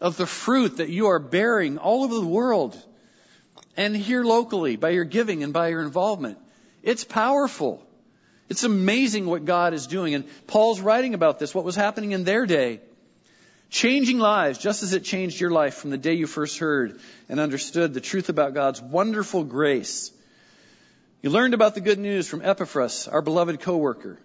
of 0.00 0.16
the 0.16 0.26
fruit 0.26 0.76
that 0.76 0.90
you 0.90 1.06
are 1.06 1.18
bearing 1.18 1.78
all 1.78 2.04
over 2.04 2.14
the 2.14 2.26
world 2.26 2.80
and 3.76 3.96
here 3.96 4.24
locally 4.24 4.76
by 4.76 4.90
your 4.90 5.04
giving 5.04 5.42
and 5.42 5.52
by 5.52 5.68
your 5.68 5.82
involvement. 5.82 6.38
It's 6.82 7.04
powerful. 7.04 7.82
It's 8.48 8.64
amazing 8.64 9.24
what 9.26 9.44
God 9.44 9.72
is 9.72 9.86
doing. 9.86 10.14
And 10.14 10.24
Paul's 10.46 10.80
writing 10.80 11.14
about 11.14 11.38
this, 11.38 11.54
what 11.54 11.64
was 11.64 11.76
happening 11.76 12.12
in 12.12 12.24
their 12.24 12.44
day. 12.44 12.80
Changing 13.72 14.18
lives, 14.18 14.58
just 14.58 14.82
as 14.82 14.92
it 14.92 15.02
changed 15.02 15.40
your 15.40 15.50
life 15.50 15.76
from 15.76 15.88
the 15.88 15.96
day 15.96 16.12
you 16.12 16.26
first 16.26 16.58
heard 16.58 17.00
and 17.30 17.40
understood 17.40 17.94
the 17.94 18.02
truth 18.02 18.28
about 18.28 18.52
God's 18.52 18.82
wonderful 18.82 19.44
grace. 19.44 20.12
You 21.22 21.30
learned 21.30 21.54
about 21.54 21.74
the 21.74 21.80
good 21.80 21.98
news 21.98 22.28
from 22.28 22.42
Epaphras, 22.42 23.08
our 23.08 23.22
beloved 23.22 23.60
coworker. 23.60 24.18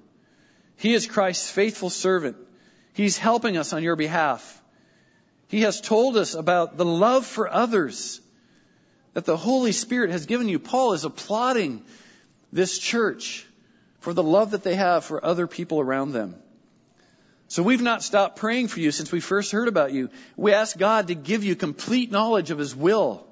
He 0.76 0.94
is 0.94 1.08
Christ's 1.08 1.50
faithful 1.50 1.90
servant. 1.90 2.36
He's 2.92 3.18
helping 3.18 3.56
us 3.56 3.72
on 3.72 3.84
your 3.84 3.96
behalf. 3.96 4.62
He 5.48 5.62
has 5.62 5.80
told 5.80 6.18
us 6.18 6.34
about 6.34 6.76
the 6.76 6.84
love 6.84 7.26
for 7.26 7.50
others 7.50 8.20
that 9.14 9.24
the 9.24 9.38
Holy 9.38 9.72
Spirit 9.72 10.12
has 10.12 10.26
given 10.26 10.50
you. 10.50 10.60
Paul 10.60 10.92
is 10.92 11.06
applauding 11.06 11.86
this 12.52 12.78
church 12.78 13.48
for 14.02 14.14
the 14.14 14.24
love 14.24 14.52
that 14.52 14.64
they 14.64 14.76
have 14.76 15.06
for 15.06 15.24
other 15.24 15.48
people 15.48 15.80
around 15.80 16.12
them. 16.12 16.36
So 17.50 17.64
we've 17.64 17.82
not 17.82 18.04
stopped 18.04 18.38
praying 18.38 18.68
for 18.68 18.80
you 18.80 18.92
since 18.92 19.12
we 19.12 19.22
first 19.22 19.52
heard 19.52 19.68
about 19.68 19.94
you. 19.94 20.10
We 20.36 20.54
ask 20.54 20.78
God 20.78 21.08
to 21.08 21.16
give 21.16 21.44
you 21.44 21.56
complete 21.56 22.12
knowledge 22.12 22.52
of 22.52 22.60
His 22.60 22.76
will 22.76 23.26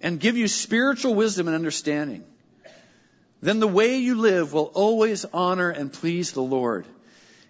and 0.00 0.20
give 0.20 0.36
you 0.36 0.46
spiritual 0.46 1.14
wisdom 1.14 1.46
and 1.48 1.54
understanding. 1.54 2.24
Then 3.40 3.60
the 3.60 3.68
way 3.68 3.98
you 3.98 4.16
live 4.16 4.52
will 4.52 4.70
always 4.74 5.24
honor 5.26 5.70
and 5.70 5.92
please 5.92 6.32
the 6.32 6.42
Lord. 6.42 6.86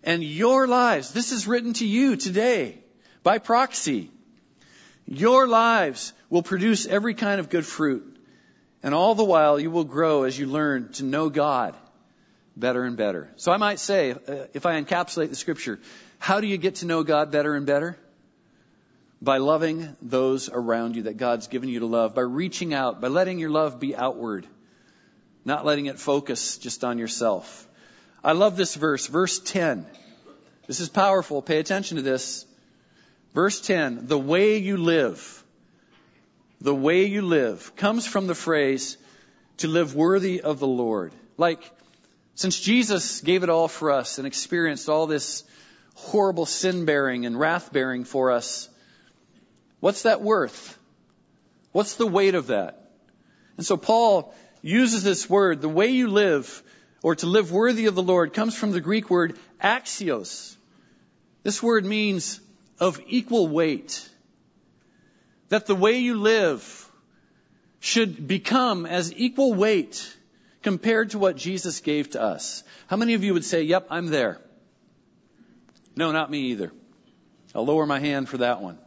And 0.04 0.22
your 0.22 0.68
lives, 0.68 1.12
this 1.12 1.32
is 1.32 1.48
written 1.48 1.72
to 1.74 1.86
you 1.86 2.16
today 2.16 2.78
by 3.22 3.38
proxy. 3.38 4.10
Your 5.06 5.48
lives 5.48 6.12
will 6.30 6.42
produce 6.42 6.86
every 6.86 7.14
kind 7.14 7.40
of 7.40 7.48
good 7.48 7.66
fruit. 7.66 8.16
And 8.82 8.94
all 8.94 9.14
the 9.14 9.24
while 9.24 9.58
you 9.58 9.70
will 9.70 9.84
grow 9.84 10.22
as 10.22 10.38
you 10.38 10.46
learn 10.46 10.92
to 10.94 11.04
know 11.04 11.30
God 11.30 11.74
better 12.56 12.84
and 12.84 12.96
better. 12.96 13.30
So 13.36 13.52
I 13.52 13.56
might 13.56 13.78
say, 13.78 14.12
uh, 14.12 14.46
if 14.52 14.66
I 14.66 14.80
encapsulate 14.80 15.28
the 15.28 15.36
scripture, 15.36 15.80
how 16.18 16.40
do 16.40 16.46
you 16.46 16.56
get 16.56 16.76
to 16.76 16.86
know 16.86 17.02
God 17.02 17.30
better 17.30 17.54
and 17.54 17.66
better? 17.66 17.96
By 19.20 19.38
loving 19.38 19.96
those 20.02 20.48
around 20.50 20.96
you 20.96 21.02
that 21.02 21.16
God's 21.16 21.46
given 21.48 21.68
you 21.68 21.80
to 21.80 21.86
love, 21.86 22.14
by 22.14 22.22
reaching 22.22 22.74
out, 22.74 23.00
by 23.00 23.08
letting 23.08 23.38
your 23.38 23.50
love 23.50 23.80
be 23.80 23.96
outward, 23.96 24.46
not 25.44 25.64
letting 25.64 25.86
it 25.86 25.98
focus 25.98 26.58
just 26.58 26.84
on 26.84 26.98
yourself. 26.98 27.66
I 28.22 28.32
love 28.32 28.56
this 28.56 28.74
verse, 28.74 29.06
verse 29.06 29.38
10. 29.38 29.86
This 30.66 30.80
is 30.80 30.88
powerful. 30.88 31.42
Pay 31.42 31.58
attention 31.58 31.96
to 31.96 32.02
this. 32.02 32.46
Verse 33.34 33.60
10, 33.60 34.06
the 34.06 34.18
way 34.18 34.58
you 34.58 34.76
live, 34.76 35.42
the 36.60 36.74
way 36.74 37.06
you 37.06 37.22
live 37.22 37.74
comes 37.76 38.06
from 38.06 38.26
the 38.26 38.34
phrase 38.34 38.96
to 39.58 39.68
live 39.68 39.94
worthy 39.94 40.40
of 40.40 40.60
the 40.60 40.66
Lord. 40.66 41.12
Like, 41.36 41.60
since 42.34 42.58
Jesus 42.58 43.20
gave 43.20 43.42
it 43.42 43.48
all 43.48 43.68
for 43.68 43.92
us 43.92 44.18
and 44.18 44.26
experienced 44.26 44.88
all 44.88 45.06
this 45.06 45.44
horrible 45.94 46.46
sin 46.46 46.84
bearing 46.84 47.26
and 47.26 47.38
wrath 47.38 47.72
bearing 47.72 48.04
for 48.04 48.32
us, 48.32 48.68
what's 49.80 50.02
that 50.02 50.20
worth? 50.20 50.78
What's 51.72 51.94
the 51.94 52.06
weight 52.06 52.34
of 52.34 52.48
that? 52.48 52.90
And 53.56 53.64
so 53.64 53.76
Paul 53.76 54.34
uses 54.62 55.04
this 55.04 55.30
word, 55.30 55.60
the 55.60 55.68
way 55.68 55.88
you 55.88 56.08
live, 56.08 56.62
or 57.02 57.14
to 57.16 57.26
live 57.26 57.52
worthy 57.52 57.86
of 57.86 57.94
the 57.94 58.02
Lord, 58.02 58.32
comes 58.32 58.56
from 58.56 58.72
the 58.72 58.80
Greek 58.80 59.10
word 59.10 59.38
axios. 59.62 60.56
This 61.42 61.62
word 61.62 61.84
means 61.84 62.40
of 62.80 63.00
equal 63.06 63.46
weight. 63.46 64.08
That 65.50 65.66
the 65.66 65.74
way 65.74 65.98
you 65.98 66.16
live 66.16 66.90
should 67.78 68.26
become 68.26 68.86
as 68.86 69.12
equal 69.14 69.54
weight 69.54 70.16
compared 70.64 71.10
to 71.10 71.18
what 71.18 71.36
Jesus 71.36 71.80
gave 71.80 72.10
to 72.10 72.22
us. 72.22 72.64
How 72.86 72.96
many 72.96 73.14
of 73.14 73.22
you 73.22 73.34
would 73.34 73.44
say, 73.44 73.62
yep, 73.62 73.86
I'm 73.90 74.06
there? 74.06 74.40
No, 75.94 76.10
not 76.10 76.30
me 76.30 76.38
either. 76.52 76.72
I'll 77.54 77.66
lower 77.66 77.86
my 77.86 78.00
hand 78.00 78.28
for 78.28 78.38
that 78.38 78.62
one. 78.62 78.78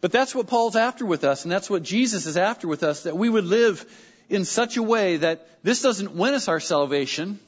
But 0.00 0.12
that's 0.12 0.34
what 0.34 0.48
Paul's 0.48 0.76
after 0.76 1.06
with 1.06 1.24
us, 1.24 1.44
and 1.44 1.52
that's 1.52 1.70
what 1.70 1.84
Jesus 1.84 2.26
is 2.26 2.36
after 2.36 2.66
with 2.68 2.82
us, 2.82 3.04
that 3.04 3.16
we 3.16 3.28
would 3.28 3.44
live 3.44 3.84
in 4.28 4.44
such 4.44 4.76
a 4.76 4.82
way 4.82 5.18
that 5.18 5.48
this 5.62 5.82
doesn't 5.82 6.12
win 6.12 6.34
us 6.34 6.48
our 6.48 6.60
salvation, 6.60 7.38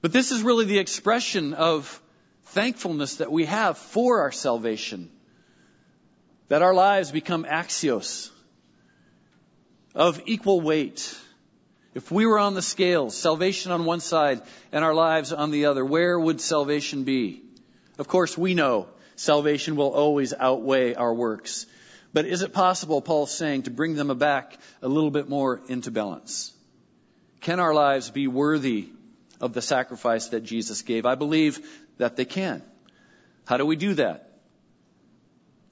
but 0.00 0.12
this 0.12 0.32
is 0.32 0.42
really 0.42 0.64
the 0.64 0.78
expression 0.78 1.52
of 1.54 2.00
thankfulness 2.46 3.16
that 3.16 3.30
we 3.30 3.44
have 3.44 3.76
for 3.78 4.20
our 4.20 4.32
salvation. 4.32 5.10
That 6.48 6.62
our 6.62 6.74
lives 6.74 7.10
become 7.10 7.44
axios, 7.44 8.30
of 9.94 10.20
equal 10.26 10.60
weight. 10.60 11.16
If 11.94 12.10
we 12.10 12.26
were 12.26 12.38
on 12.38 12.54
the 12.54 12.62
scales, 12.62 13.16
salvation 13.16 13.70
on 13.70 13.84
one 13.84 14.00
side 14.00 14.42
and 14.72 14.84
our 14.84 14.94
lives 14.94 15.32
on 15.32 15.52
the 15.52 15.66
other, 15.66 15.84
where 15.84 16.18
would 16.18 16.40
salvation 16.40 17.04
be? 17.04 17.42
Of 17.98 18.08
course, 18.08 18.36
we 18.36 18.54
know 18.54 18.88
salvation 19.14 19.76
will 19.76 19.92
always 19.92 20.34
outweigh 20.34 20.94
our 20.94 21.14
works. 21.14 21.66
But 22.12 22.26
is 22.26 22.42
it 22.42 22.52
possible, 22.52 23.00
Paul's 23.00 23.32
saying, 23.32 23.64
to 23.64 23.70
bring 23.70 23.94
them 23.94 24.16
back 24.18 24.58
a 24.82 24.88
little 24.88 25.10
bit 25.10 25.28
more 25.28 25.60
into 25.68 25.90
balance? 25.90 26.52
Can 27.40 27.60
our 27.60 27.74
lives 27.74 28.10
be 28.10 28.26
worthy 28.26 28.88
of 29.40 29.52
the 29.52 29.62
sacrifice 29.62 30.28
that 30.28 30.40
Jesus 30.40 30.82
gave? 30.82 31.06
I 31.06 31.14
believe 31.14 31.60
that 31.98 32.16
they 32.16 32.24
can. 32.24 32.62
How 33.46 33.56
do 33.56 33.66
we 33.66 33.76
do 33.76 33.94
that? 33.94 34.33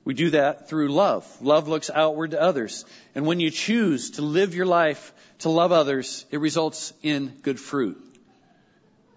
We 0.05 0.15
do 0.15 0.31
that 0.31 0.69
through 0.69 0.89
love. 0.89 1.25
Love 1.41 1.69
looks 1.69 1.89
outward 1.89 2.33
to 2.33 2.41
others. 2.41 2.85
And 3.15 3.25
when 3.25 3.39
you 3.39 3.51
choose 3.51 4.13
to 4.13 4.23
live 4.23 4.55
your 4.55 4.67
life 4.67 5.13
to 5.41 5.49
love 5.49 5.71
others, 5.71 6.27
it 6.31 6.39
results 6.39 6.93
in 7.03 7.29
good 7.43 7.61
fruit. 7.61 8.01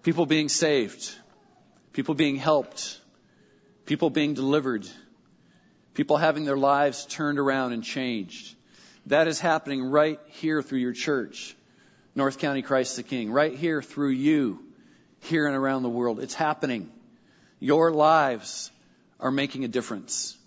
People 0.03 0.27
being 0.27 0.49
saved. 0.49 1.15
People 1.93 2.13
being 2.13 2.35
helped. 2.35 2.99
People 3.85 4.11
being 4.11 4.35
delivered. 4.35 4.87
People 5.95 6.17
having 6.17 6.45
their 6.45 6.57
lives 6.57 7.05
turned 7.05 7.39
around 7.39 7.73
and 7.73 7.83
changed. 7.83 8.55
That 9.07 9.27
is 9.27 9.39
happening 9.39 9.83
right 9.83 10.19
here 10.27 10.61
through 10.61 10.79
your 10.79 10.93
church, 10.93 11.55
North 12.15 12.37
County 12.37 12.61
Christ 12.61 12.95
the 12.95 13.03
King. 13.03 13.31
Right 13.31 13.55
here 13.55 13.81
through 13.81 14.09
you, 14.09 14.59
here 15.21 15.47
and 15.47 15.55
around 15.55 15.83
the 15.83 15.89
world. 15.89 16.19
It's 16.19 16.33
happening. 16.33 16.91
Your 17.59 17.91
lives 17.91 18.71
are 19.19 19.31
making 19.31 19.63
a 19.63 19.67
difference. 19.67 20.37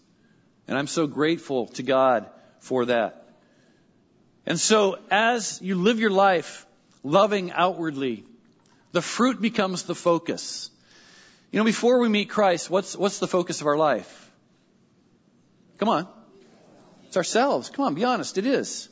And 0.69 0.77
I'm 0.79 0.87
so 0.87 1.07
grateful 1.07 1.67
to 1.69 1.83
God 1.83 2.29
for 2.61 2.85
that. 2.87 3.27
And 4.47 4.61
so 4.61 4.99
as 5.11 5.61
you 5.63 5.75
live 5.75 5.99
your 5.99 6.11
life 6.11 6.67
loving 7.03 7.51
outwardly, 7.51 8.25
the 8.93 9.03
fruit 9.03 9.41
becomes 9.41 9.85
the 9.85 9.95
focus. 9.95 10.71
You 11.51 11.59
know, 11.59 11.65
before 11.65 11.99
we 11.99 12.09
meet 12.09 12.29
Christ, 12.29 12.71
what's, 12.71 12.97
what's 12.97 13.19
the 13.19 13.27
focus 13.27 13.61
of 13.61 13.67
our 13.67 13.77
life? 13.77 14.31
Come 15.79 15.89
on. 15.89 16.09
It's 17.07 17.17
ourselves. 17.17 17.71
Come 17.71 17.87
on, 17.87 17.95
be 17.95 18.05
honest. 18.05 18.37
It 18.37 18.47
is. 18.47 18.89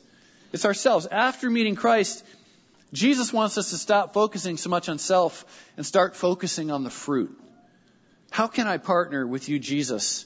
It's 0.51 0.65
ourselves. 0.65 1.05
After 1.05 1.49
meeting 1.49 1.75
Christ, 1.75 2.25
Jesus 2.93 3.31
wants 3.31 3.57
us 3.57 3.69
to 3.69 3.77
stop 3.77 4.13
focusing 4.13 4.57
so 4.57 4.69
much 4.69 4.89
on 4.89 4.97
self 4.97 5.45
and 5.75 5.85
start 5.85 6.15
focusing 6.15 6.71
on 6.71 6.83
the 6.83 6.89
fruit. 6.89 7.37
How 8.31 8.47
can 8.47 8.67
I 8.67 8.77
partner 8.77 9.27
with 9.27 9.49
you, 9.49 9.59
Jesus? 9.59 10.25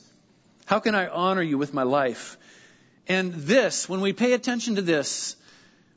How 0.72 0.80
can 0.80 0.96
I 0.96 1.10
honor 1.10 1.42
you 1.42 1.58
with 1.58 1.74
my 1.74 1.84
life? 1.84 2.38
And 3.06 3.34
this, 3.34 3.90
when 3.90 4.00
we 4.00 4.14
pay 4.14 4.32
attention 4.32 4.76
to 4.76 4.82
this, 4.82 5.36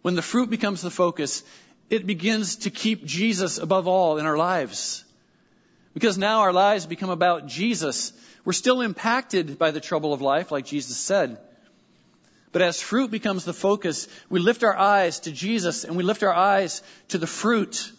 when 0.03 0.17
the 0.17 0.21
fruit 0.21 0.51
becomes 0.51 0.83
the 0.83 0.91
focus, 0.91 1.45
it 1.91 2.09
begins 2.09 2.57
to 2.65 2.71
keep 2.71 3.05
Jesus 3.05 3.59
above 3.59 3.87
all 3.87 4.19
in 4.19 4.27
our 4.27 4.37
lives. 4.37 5.05
Because 5.93 6.19
now 6.19 6.41
our 6.41 6.53
lives 6.53 6.87
become 6.87 7.11
about 7.11 7.47
Jesus. 7.47 8.13
We're 8.45 8.53
still 8.53 8.81
impacted 8.81 9.61
by 9.61 9.71
the 9.71 9.79
trouble 9.79 10.13
of 10.13 10.21
life, 10.21 10.51
like 10.51 10.67
Jesus 10.67 10.97
said. 10.97 11.39
But 12.51 12.63
as 12.63 12.81
fruit 12.81 13.13
becomes 13.13 13.45
the 13.45 13.53
focus, 13.53 14.09
we 14.29 14.41
lift 14.41 14.65
our 14.65 14.77
eyes 14.77 15.21
to 15.21 15.31
Jesus 15.31 15.85
and 15.85 15.97
we 15.97 16.03
lift 16.03 16.25
our 16.25 16.35
eyes 16.35 16.83
to 17.11 17.19
the 17.19 17.29
fruit. 17.29 17.93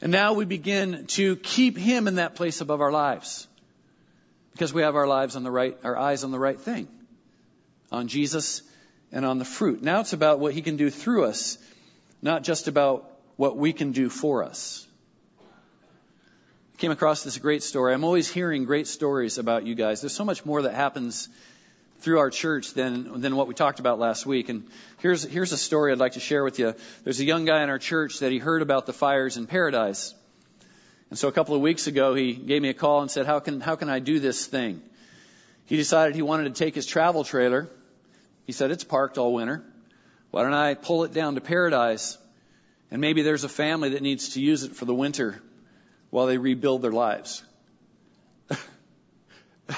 And 0.00 0.10
now 0.10 0.32
we 0.32 0.46
begin 0.46 1.06
to 1.18 1.36
keep 1.36 1.78
Him 1.78 2.08
in 2.08 2.16
that 2.16 2.34
place 2.34 2.60
above 2.60 2.80
our 2.80 2.90
lives. 2.90 3.46
Because 4.52 4.72
we 4.72 4.82
have 4.82 4.96
our 4.96 5.06
lives 5.06 5.36
on 5.36 5.42
the 5.42 5.50
right, 5.50 5.76
our 5.84 5.96
eyes 5.96 6.24
on 6.24 6.30
the 6.30 6.38
right 6.38 6.60
thing. 6.60 6.88
On 7.92 8.08
Jesus 8.08 8.62
and 9.12 9.24
on 9.24 9.38
the 9.38 9.44
fruit. 9.44 9.82
Now 9.82 10.00
it's 10.00 10.12
about 10.12 10.38
what 10.40 10.52
He 10.52 10.62
can 10.62 10.76
do 10.76 10.90
through 10.90 11.24
us, 11.24 11.58
not 12.22 12.42
just 12.42 12.68
about 12.68 13.10
what 13.36 13.56
we 13.56 13.72
can 13.72 13.92
do 13.92 14.08
for 14.08 14.44
us 14.44 14.86
I 16.74 16.76
came 16.80 16.90
across 16.90 17.24
this 17.24 17.36
great 17.38 17.62
story. 17.62 17.92
I'm 17.92 18.04
always 18.04 18.28
hearing 18.28 18.64
great 18.64 18.86
stories 18.86 19.38
about 19.38 19.66
you 19.66 19.74
guys. 19.74 20.00
There's 20.00 20.14
so 20.14 20.24
much 20.24 20.46
more 20.46 20.62
that 20.62 20.74
happens 20.74 21.28
through 22.00 22.18
our 22.18 22.30
church 22.30 22.72
than 22.72 23.20
than 23.20 23.36
what 23.36 23.48
we 23.48 23.54
talked 23.54 23.80
about 23.80 23.98
last 23.98 24.24
week. 24.24 24.48
And 24.48 24.66
here's 25.00 25.22
here's 25.22 25.52
a 25.52 25.58
story 25.58 25.92
I'd 25.92 25.98
like 25.98 26.12
to 26.12 26.20
share 26.20 26.42
with 26.42 26.58
you. 26.58 26.74
There's 27.04 27.20
a 27.20 27.24
young 27.24 27.44
guy 27.44 27.62
in 27.62 27.68
our 27.68 27.78
church 27.78 28.20
that 28.20 28.32
he 28.32 28.38
heard 28.38 28.62
about 28.62 28.86
the 28.86 28.92
fires 28.92 29.36
in 29.36 29.46
paradise. 29.46 30.14
And 31.10 31.18
so 31.18 31.26
a 31.28 31.32
couple 31.32 31.56
of 31.56 31.60
weeks 31.60 31.88
ago 31.88 32.14
he 32.14 32.32
gave 32.32 32.62
me 32.62 32.68
a 32.68 32.74
call 32.74 33.02
and 33.02 33.10
said, 33.10 33.26
"How 33.26 33.40
can 33.40 33.60
how 33.60 33.76
can 33.76 33.90
I 33.90 33.98
do 33.98 34.20
this 34.20 34.46
thing?" 34.46 34.80
He 35.66 35.76
decided 35.76 36.14
he 36.14 36.22
wanted 36.22 36.54
to 36.54 36.64
take 36.64 36.74
his 36.74 36.86
travel 36.86 37.24
trailer. 37.24 37.68
He 38.46 38.52
said, 38.52 38.70
"It's 38.70 38.84
parked 38.84 39.18
all 39.18 39.34
winter. 39.34 39.64
Why 40.30 40.42
don't 40.42 40.54
I 40.54 40.74
pull 40.74 41.04
it 41.04 41.12
down 41.12 41.34
to 41.34 41.40
paradise? 41.40 42.16
And 42.90 43.00
maybe 43.00 43.22
there's 43.22 43.44
a 43.44 43.48
family 43.48 43.90
that 43.90 44.02
needs 44.02 44.30
to 44.30 44.40
use 44.40 44.62
it 44.62 44.74
for 44.74 44.84
the 44.84 44.94
winter 44.94 45.40
while 46.10 46.26
they 46.26 46.38
rebuild 46.38 46.82
their 46.82 46.92
lives. 46.92 47.42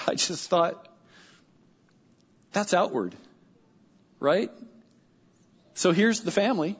I 0.06 0.14
just 0.14 0.48
thought, 0.48 0.88
that's 2.52 2.72
outward, 2.72 3.14
right? 4.18 4.50
So 5.74 5.92
here's 5.92 6.20
the 6.20 6.30
family. 6.30 6.76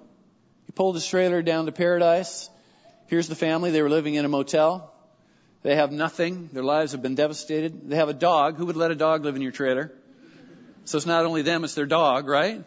He 0.67 0.73
pulled 0.73 0.95
his 0.95 1.07
trailer 1.07 1.43
down 1.43 1.67
to 1.67 1.73
paradise. 1.73 2.49
Here's 3.12 3.29
the 3.29 3.35
family. 3.35 3.70
They 3.70 3.83
were 3.83 3.90
living 3.90 4.14
in 4.14 4.25
a 4.25 4.29
motel. 4.29 4.90
They 5.62 5.77
have 5.77 5.92
nothing. 5.92 6.48
Their 6.51 6.62
lives 6.62 6.92
have 6.92 7.03
been 7.03 7.14
devastated. 7.14 7.90
They 7.90 7.96
have 7.96 8.09
a 8.09 8.14
dog. 8.14 8.57
Who 8.57 8.64
would 8.64 8.77
let 8.77 8.90
a 8.90 8.94
dog 8.94 9.22
live 9.22 9.37
in 9.37 9.42
your 9.42 9.53
trailer? 9.53 9.92
So 10.87 10.96
it's 10.96 11.05
not 11.05 11.27
only 11.27 11.42
them, 11.42 11.62
it's 11.62 11.75
their 11.75 11.85
dog, 11.85 12.27
right? 12.27 12.64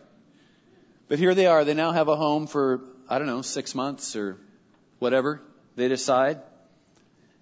But 1.08 1.17
here 1.17 1.34
they 1.34 1.47
are. 1.47 1.65
They 1.65 1.73
now 1.73 1.93
have 1.93 2.10
a 2.10 2.15
home 2.15 2.45
for, 2.45 2.81
I 3.10 3.17
don't 3.17 3.25
know, 3.25 3.41
six 3.41 3.73
months 3.73 4.15
or 4.15 4.38
whatever 4.99 5.41
they 5.77 5.88
decide. 5.88 6.41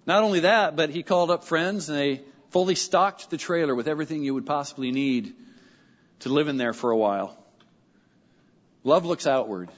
Not 0.06 0.22
only 0.22 0.40
that, 0.40 0.74
but 0.74 0.88
he 0.88 1.02
called 1.02 1.30
up 1.30 1.44
friends 1.44 1.90
and 1.90 1.98
they 1.98 2.22
fully 2.52 2.74
stocked 2.74 3.28
the 3.28 3.36
trailer 3.36 3.74
with 3.74 3.86
everything 3.86 4.24
you 4.24 4.32
would 4.32 4.46
possibly 4.46 4.92
need 4.92 5.34
to 6.20 6.30
live 6.30 6.48
in 6.48 6.56
there 6.56 6.72
for 6.72 6.90
a 6.90 6.96
while. 6.96 7.36
Love 8.82 9.04
looks 9.04 9.26
outward 9.26 9.68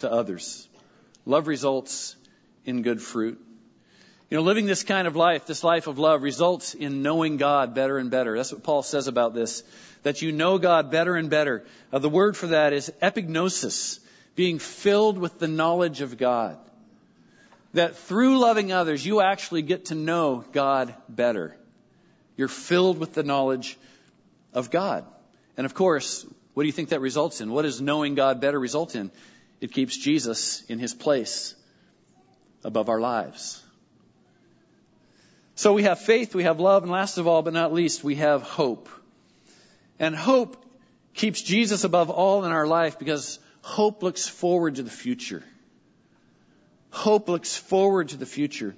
to 0.00 0.12
others. 0.12 0.68
Love 1.24 1.46
results 1.46 2.16
in 2.68 2.82
good 2.82 3.00
fruit. 3.00 3.40
You 4.30 4.36
know, 4.36 4.42
living 4.42 4.66
this 4.66 4.84
kind 4.84 5.08
of 5.08 5.16
life, 5.16 5.46
this 5.46 5.64
life 5.64 5.86
of 5.86 5.98
love, 5.98 6.22
results 6.22 6.74
in 6.74 7.02
knowing 7.02 7.38
God 7.38 7.74
better 7.74 7.96
and 7.96 8.10
better. 8.10 8.36
That's 8.36 8.52
what 8.52 8.62
Paul 8.62 8.82
says 8.82 9.08
about 9.08 9.34
this. 9.34 9.62
That 10.02 10.20
you 10.20 10.32
know 10.32 10.58
God 10.58 10.90
better 10.90 11.16
and 11.16 11.30
better. 11.30 11.64
Uh, 11.90 11.98
the 11.98 12.10
word 12.10 12.36
for 12.36 12.48
that 12.48 12.74
is 12.74 12.92
epignosis, 13.02 14.00
being 14.36 14.58
filled 14.58 15.16
with 15.18 15.38
the 15.38 15.48
knowledge 15.48 16.02
of 16.02 16.18
God 16.18 16.58
that 17.74 17.96
through 17.96 18.38
loving 18.38 18.72
others, 18.72 19.04
you 19.04 19.20
actually 19.20 19.62
get 19.62 19.86
to 19.86 19.94
know 19.94 20.44
God 20.52 20.94
better. 21.08 21.56
You're 22.36 22.48
filled 22.48 22.98
with 22.98 23.14
the 23.14 23.22
knowledge 23.22 23.78
of 24.52 24.70
God. 24.70 25.04
And 25.56 25.64
of 25.64 25.74
course, 25.74 26.26
what 26.54 26.62
do 26.62 26.66
you 26.66 26.72
think 26.72 26.90
that 26.90 27.00
results 27.00 27.40
in? 27.40 27.50
What 27.50 27.62
does 27.62 27.80
knowing 27.80 28.14
God 28.14 28.40
better 28.40 28.58
result 28.58 28.94
in? 28.94 29.10
It 29.60 29.72
keeps 29.72 29.96
Jesus 29.96 30.62
in 30.68 30.78
his 30.78 30.94
place 30.94 31.54
above 32.64 32.88
our 32.88 33.00
lives. 33.00 33.62
So 35.54 35.72
we 35.72 35.82
have 35.84 35.98
faith, 35.98 36.34
we 36.34 36.44
have 36.44 36.60
love, 36.60 36.84
and 36.84 36.92
last 36.92 37.18
of 37.18 37.26
all, 37.26 37.42
but 37.42 37.52
not 37.52 37.72
least, 37.72 38.04
we 38.04 38.16
have 38.16 38.42
hope. 38.42 38.88
And 39.98 40.14
hope 40.14 40.64
keeps 41.14 41.42
Jesus 41.42 41.84
above 41.84 42.10
all 42.10 42.44
in 42.44 42.52
our 42.52 42.66
life 42.66 42.98
because 42.98 43.40
hope 43.62 44.02
looks 44.02 44.28
forward 44.28 44.76
to 44.76 44.82
the 44.82 44.90
future. 44.90 45.42
Hope 46.90 47.28
looks 47.28 47.56
forward 47.56 48.10
to 48.10 48.16
the 48.16 48.26
future. 48.26 48.74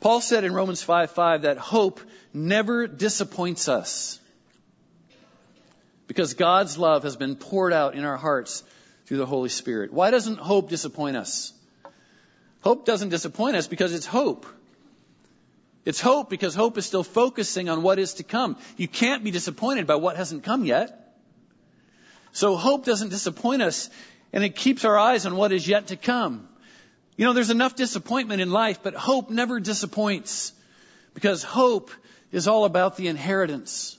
Paul 0.00 0.20
said 0.20 0.44
in 0.44 0.54
Romans 0.54 0.82
5 0.82 1.10
5 1.10 1.42
that 1.42 1.58
hope 1.58 2.00
never 2.32 2.86
disappoints 2.86 3.68
us 3.68 4.20
because 6.06 6.34
God's 6.34 6.78
love 6.78 7.02
has 7.02 7.16
been 7.16 7.36
poured 7.36 7.72
out 7.72 7.94
in 7.94 8.04
our 8.04 8.16
hearts 8.16 8.62
through 9.06 9.18
the 9.18 9.26
Holy 9.26 9.48
Spirit. 9.48 9.92
Why 9.92 10.10
doesn't 10.10 10.38
hope 10.38 10.68
disappoint 10.68 11.16
us? 11.16 11.52
Hope 12.64 12.86
doesn't 12.86 13.10
disappoint 13.10 13.56
us 13.56 13.66
because 13.66 13.92
it's 13.92 14.06
hope. 14.06 14.46
It's 15.84 16.00
hope 16.00 16.30
because 16.30 16.54
hope 16.54 16.78
is 16.78 16.86
still 16.86 17.02
focusing 17.04 17.68
on 17.68 17.82
what 17.82 17.98
is 17.98 18.14
to 18.14 18.22
come. 18.22 18.56
You 18.78 18.88
can't 18.88 19.22
be 19.22 19.30
disappointed 19.30 19.86
by 19.86 19.96
what 19.96 20.16
hasn't 20.16 20.44
come 20.44 20.64
yet. 20.64 21.14
So 22.32 22.56
hope 22.56 22.86
doesn't 22.86 23.10
disappoint 23.10 23.60
us 23.60 23.90
and 24.32 24.42
it 24.42 24.56
keeps 24.56 24.86
our 24.86 24.98
eyes 24.98 25.26
on 25.26 25.36
what 25.36 25.52
is 25.52 25.68
yet 25.68 25.88
to 25.88 25.96
come. 25.96 26.48
You 27.18 27.26
know, 27.26 27.34
there's 27.34 27.50
enough 27.50 27.76
disappointment 27.76 28.40
in 28.40 28.50
life, 28.50 28.78
but 28.82 28.94
hope 28.94 29.28
never 29.28 29.60
disappoints 29.60 30.54
because 31.12 31.42
hope 31.42 31.90
is 32.32 32.48
all 32.48 32.64
about 32.64 32.96
the 32.96 33.08
inheritance. 33.08 33.98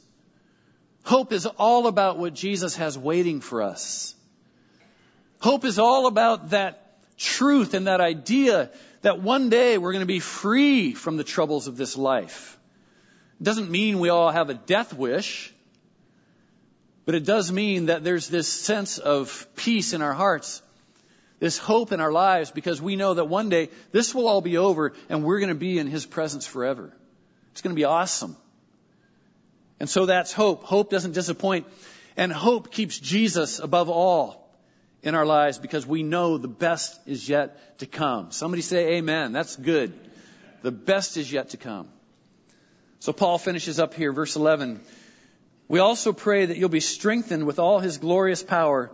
Hope 1.04 1.34
is 1.34 1.45
all 1.45 1.86
about 1.86 2.17
what 2.17 2.34
Jesus 2.34 2.78
has 2.78 2.97
waiting 2.97 3.41
for 3.41 3.62
us. 3.62 4.15
Hope 5.39 5.65
is 5.65 5.78
all 5.78 6.08
about 6.08 6.49
that 6.49 6.85
truth 7.17 7.73
and 7.73 7.88
that 7.88 8.01
idea 8.01 8.69
that 9.01 9.21
one 9.21 9.49
day 9.49 9.78
we're 9.78 9.91
going 9.91 10.01
to 10.01 10.06
be 10.06 10.19
free 10.19 10.93
from 10.93 11.17
the 11.17 11.23
troubles 11.23 11.67
of 11.67 11.78
this 11.78 11.97
life. 11.97 12.58
It 13.39 13.43
doesn't 13.43 13.69
mean 13.69 13.99
we 13.99 14.10
all 14.10 14.32
have 14.32 14.49
a 14.49 14.54
death 14.54 14.93
wish, 14.93 15.54
but 17.06 17.15
it 17.15 17.25
does 17.25 17.51
mean 17.51 17.88
that 17.88 18.04
there's 18.04 18.28
this 18.30 18.47
sense 18.47 18.97
of 18.97 19.47
peace 19.56 19.93
in 19.93 20.01
our 20.01 20.13
hearts 20.13 20.62
this 21.39 21.58
hope 21.58 21.91
in 21.91 21.99
our 21.99 22.12
lives 22.12 22.51
because 22.51 22.82
we 22.82 22.95
know 22.95 23.13
that 23.13 23.25
one 23.25 23.49
day 23.49 23.69
this 23.91 24.15
will 24.15 24.28
all 24.28 24.41
be 24.41 24.58
over 24.58 24.93
and 25.10 25.23
we're 25.23 25.39
going 25.39 25.49
to 25.49 25.56
be 25.56 25.78
in 25.78 25.88
His 25.88 26.06
presence 26.06 26.45
forever. 26.45 26.91
It's 27.51 27.62
going 27.62 27.75
to 27.75 27.80
be 27.80 27.86
awesome. 27.86 28.36
And 29.80 29.89
so 29.89 30.06
that's 30.06 30.32
hope. 30.32 30.63
Hope 30.63 30.89
doesn't 30.89 31.12
disappoint. 31.12 31.67
And 32.17 32.32
hope 32.32 32.71
keeps 32.71 32.97
Jesus 32.97 33.60
above 33.60 33.89
all 33.89 34.44
in 35.06 35.15
our 35.15 35.26
lives 35.26 35.60
because 35.60 35.86
we 35.86 36.04
know 36.04 36.38
the 36.38 36.50
best 36.50 37.00
is 37.06 37.30
yet 37.30 37.78
to 37.80 37.86
come. 37.86 38.32
Somebody 38.32 38.62
say 38.62 38.96
amen. 38.96 39.32
That's 39.32 39.56
good. 39.56 39.94
The 40.63 40.72
best 40.72 41.15
is 41.15 41.32
yet 41.32 41.52
to 41.52 41.58
come. 41.58 41.88
So 43.00 43.13
Paul 43.13 43.38
finishes 43.38 43.80
up 43.80 43.94
here, 43.94 44.12
verse 44.12 44.36
11. 44.36 44.82
We 45.68 45.80
also 45.80 46.12
pray 46.12 46.48
that 46.48 46.58
you'll 46.58 46.70
be 46.70 46.80
strengthened 46.80 47.46
with 47.46 47.60
all 47.60 47.80
his 47.80 48.00
glorious 48.00 48.41
power 48.41 48.91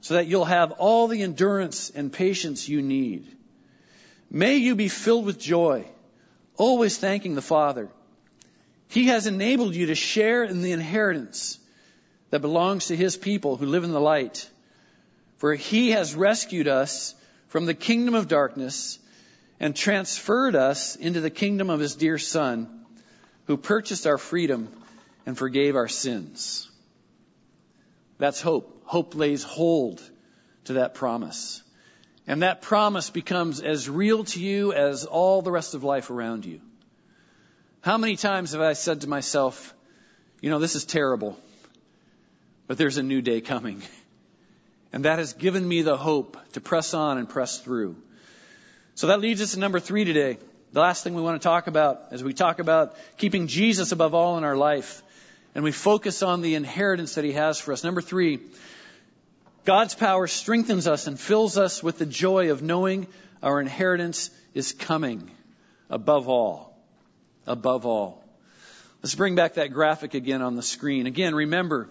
so 0.00 0.14
that 0.14 0.26
you'll 0.26 0.44
have 0.44 0.72
all 0.72 1.06
the 1.06 1.22
endurance 1.22 1.90
and 1.90 2.12
patience 2.12 2.68
you 2.68 2.82
need. 2.82 3.26
May 4.30 4.56
you 4.56 4.74
be 4.74 4.88
filled 4.88 5.24
with 5.24 5.38
joy, 5.38 5.84
always 6.56 6.98
thanking 6.98 7.36
the 7.36 7.42
Father. 7.42 7.88
He 8.88 9.06
has 9.06 9.28
enabled 9.28 9.76
you 9.76 9.86
to 9.86 9.94
share 9.94 10.42
in 10.42 10.62
the 10.62 10.72
inheritance 10.72 11.58
that 12.30 12.40
belongs 12.40 12.86
to 12.86 12.96
His 12.96 13.16
people 13.16 13.56
who 13.56 13.66
live 13.66 13.84
in 13.84 13.92
the 13.92 14.00
light. 14.00 14.48
For 15.44 15.52
He 15.52 15.90
has 15.90 16.14
rescued 16.14 16.68
us 16.68 17.14
from 17.48 17.66
the 17.66 17.74
kingdom 17.74 18.14
of 18.14 18.28
darkness 18.28 18.98
and 19.60 19.76
transferred 19.76 20.56
us 20.56 20.96
into 20.96 21.20
the 21.20 21.28
kingdom 21.28 21.68
of 21.68 21.80
His 21.80 21.96
dear 21.96 22.16
Son, 22.16 22.86
who 23.44 23.58
purchased 23.58 24.06
our 24.06 24.16
freedom 24.16 24.70
and 25.26 25.36
forgave 25.36 25.76
our 25.76 25.86
sins. 25.86 26.70
That's 28.16 28.40
hope. 28.40 28.84
Hope 28.86 29.14
lays 29.14 29.42
hold 29.42 30.00
to 30.64 30.72
that 30.72 30.94
promise. 30.94 31.62
And 32.26 32.42
that 32.42 32.62
promise 32.62 33.10
becomes 33.10 33.60
as 33.60 33.86
real 33.86 34.24
to 34.24 34.40
you 34.40 34.72
as 34.72 35.04
all 35.04 35.42
the 35.42 35.52
rest 35.52 35.74
of 35.74 35.84
life 35.84 36.08
around 36.08 36.46
you. 36.46 36.62
How 37.82 37.98
many 37.98 38.16
times 38.16 38.52
have 38.52 38.62
I 38.62 38.72
said 38.72 39.02
to 39.02 39.10
myself, 39.10 39.74
you 40.40 40.48
know, 40.48 40.58
this 40.58 40.74
is 40.74 40.86
terrible, 40.86 41.38
but 42.66 42.78
there's 42.78 42.96
a 42.96 43.02
new 43.02 43.20
day 43.20 43.42
coming. 43.42 43.82
And 44.94 45.06
that 45.06 45.18
has 45.18 45.32
given 45.32 45.66
me 45.66 45.82
the 45.82 45.96
hope 45.96 46.38
to 46.52 46.60
press 46.60 46.94
on 46.94 47.18
and 47.18 47.28
press 47.28 47.58
through. 47.58 47.96
So 48.94 49.08
that 49.08 49.18
leads 49.18 49.42
us 49.42 49.54
to 49.54 49.58
number 49.58 49.80
three 49.80 50.04
today. 50.04 50.38
The 50.72 50.78
last 50.78 51.02
thing 51.02 51.14
we 51.14 51.22
want 51.22 51.42
to 51.42 51.44
talk 51.44 51.66
about 51.66 52.12
as 52.12 52.22
we 52.22 52.32
talk 52.32 52.60
about 52.60 52.94
keeping 53.18 53.48
Jesus 53.48 53.90
above 53.90 54.14
all 54.14 54.38
in 54.38 54.44
our 54.44 54.56
life 54.56 55.02
and 55.52 55.64
we 55.64 55.72
focus 55.72 56.22
on 56.22 56.42
the 56.42 56.54
inheritance 56.54 57.16
that 57.16 57.24
he 57.24 57.32
has 57.32 57.58
for 57.58 57.72
us. 57.72 57.82
Number 57.82 58.00
three, 58.00 58.38
God's 59.64 59.96
power 59.96 60.28
strengthens 60.28 60.86
us 60.86 61.08
and 61.08 61.18
fills 61.18 61.58
us 61.58 61.82
with 61.82 61.98
the 61.98 62.06
joy 62.06 62.52
of 62.52 62.62
knowing 62.62 63.08
our 63.42 63.60
inheritance 63.60 64.30
is 64.54 64.70
coming 64.70 65.28
above 65.90 66.28
all. 66.28 66.78
Above 67.48 67.84
all. 67.84 68.22
Let's 69.02 69.16
bring 69.16 69.34
back 69.34 69.54
that 69.54 69.72
graphic 69.72 70.14
again 70.14 70.40
on 70.40 70.54
the 70.54 70.62
screen. 70.62 71.08
Again, 71.08 71.34
remember 71.34 71.88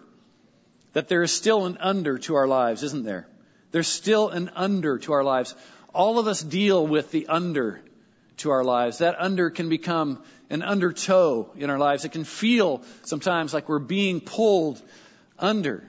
that 0.94 1.08
there 1.08 1.24
is 1.24 1.32
still 1.32 1.66
an 1.66 1.78
under 1.80 2.18
to 2.20 2.36
our 2.36 2.48
lives, 2.48 2.84
isn't 2.84 3.04
there? 3.04 3.28
There's 3.72 3.88
still 3.88 4.30
an 4.30 4.52
under 4.56 5.00
to 5.00 5.14
our 5.14 5.24
lives. 5.24 5.56
All 5.94 6.20
of 6.20 6.28
us 6.28 6.42
deal 6.42 6.86
with 6.86 7.12
the 7.12 7.28
under 7.28 7.82
to 8.38 8.52
our 8.52 8.64
lives. 8.64 9.00
That 9.00 9.16
under 9.20 9.50
can 9.50 9.70
become 9.70 10.24
an 10.50 10.62
undertow 10.62 11.50
in 11.56 11.70
our 11.70 11.80
lives. 11.80 12.06
It 12.06 12.12
can 12.12 12.24
feel 12.24 12.84
sometimes 13.04 13.54
like 13.54 13.68
we're 13.68 13.80
being 13.80 14.22
pulled 14.22 14.82
under. 15.40 15.84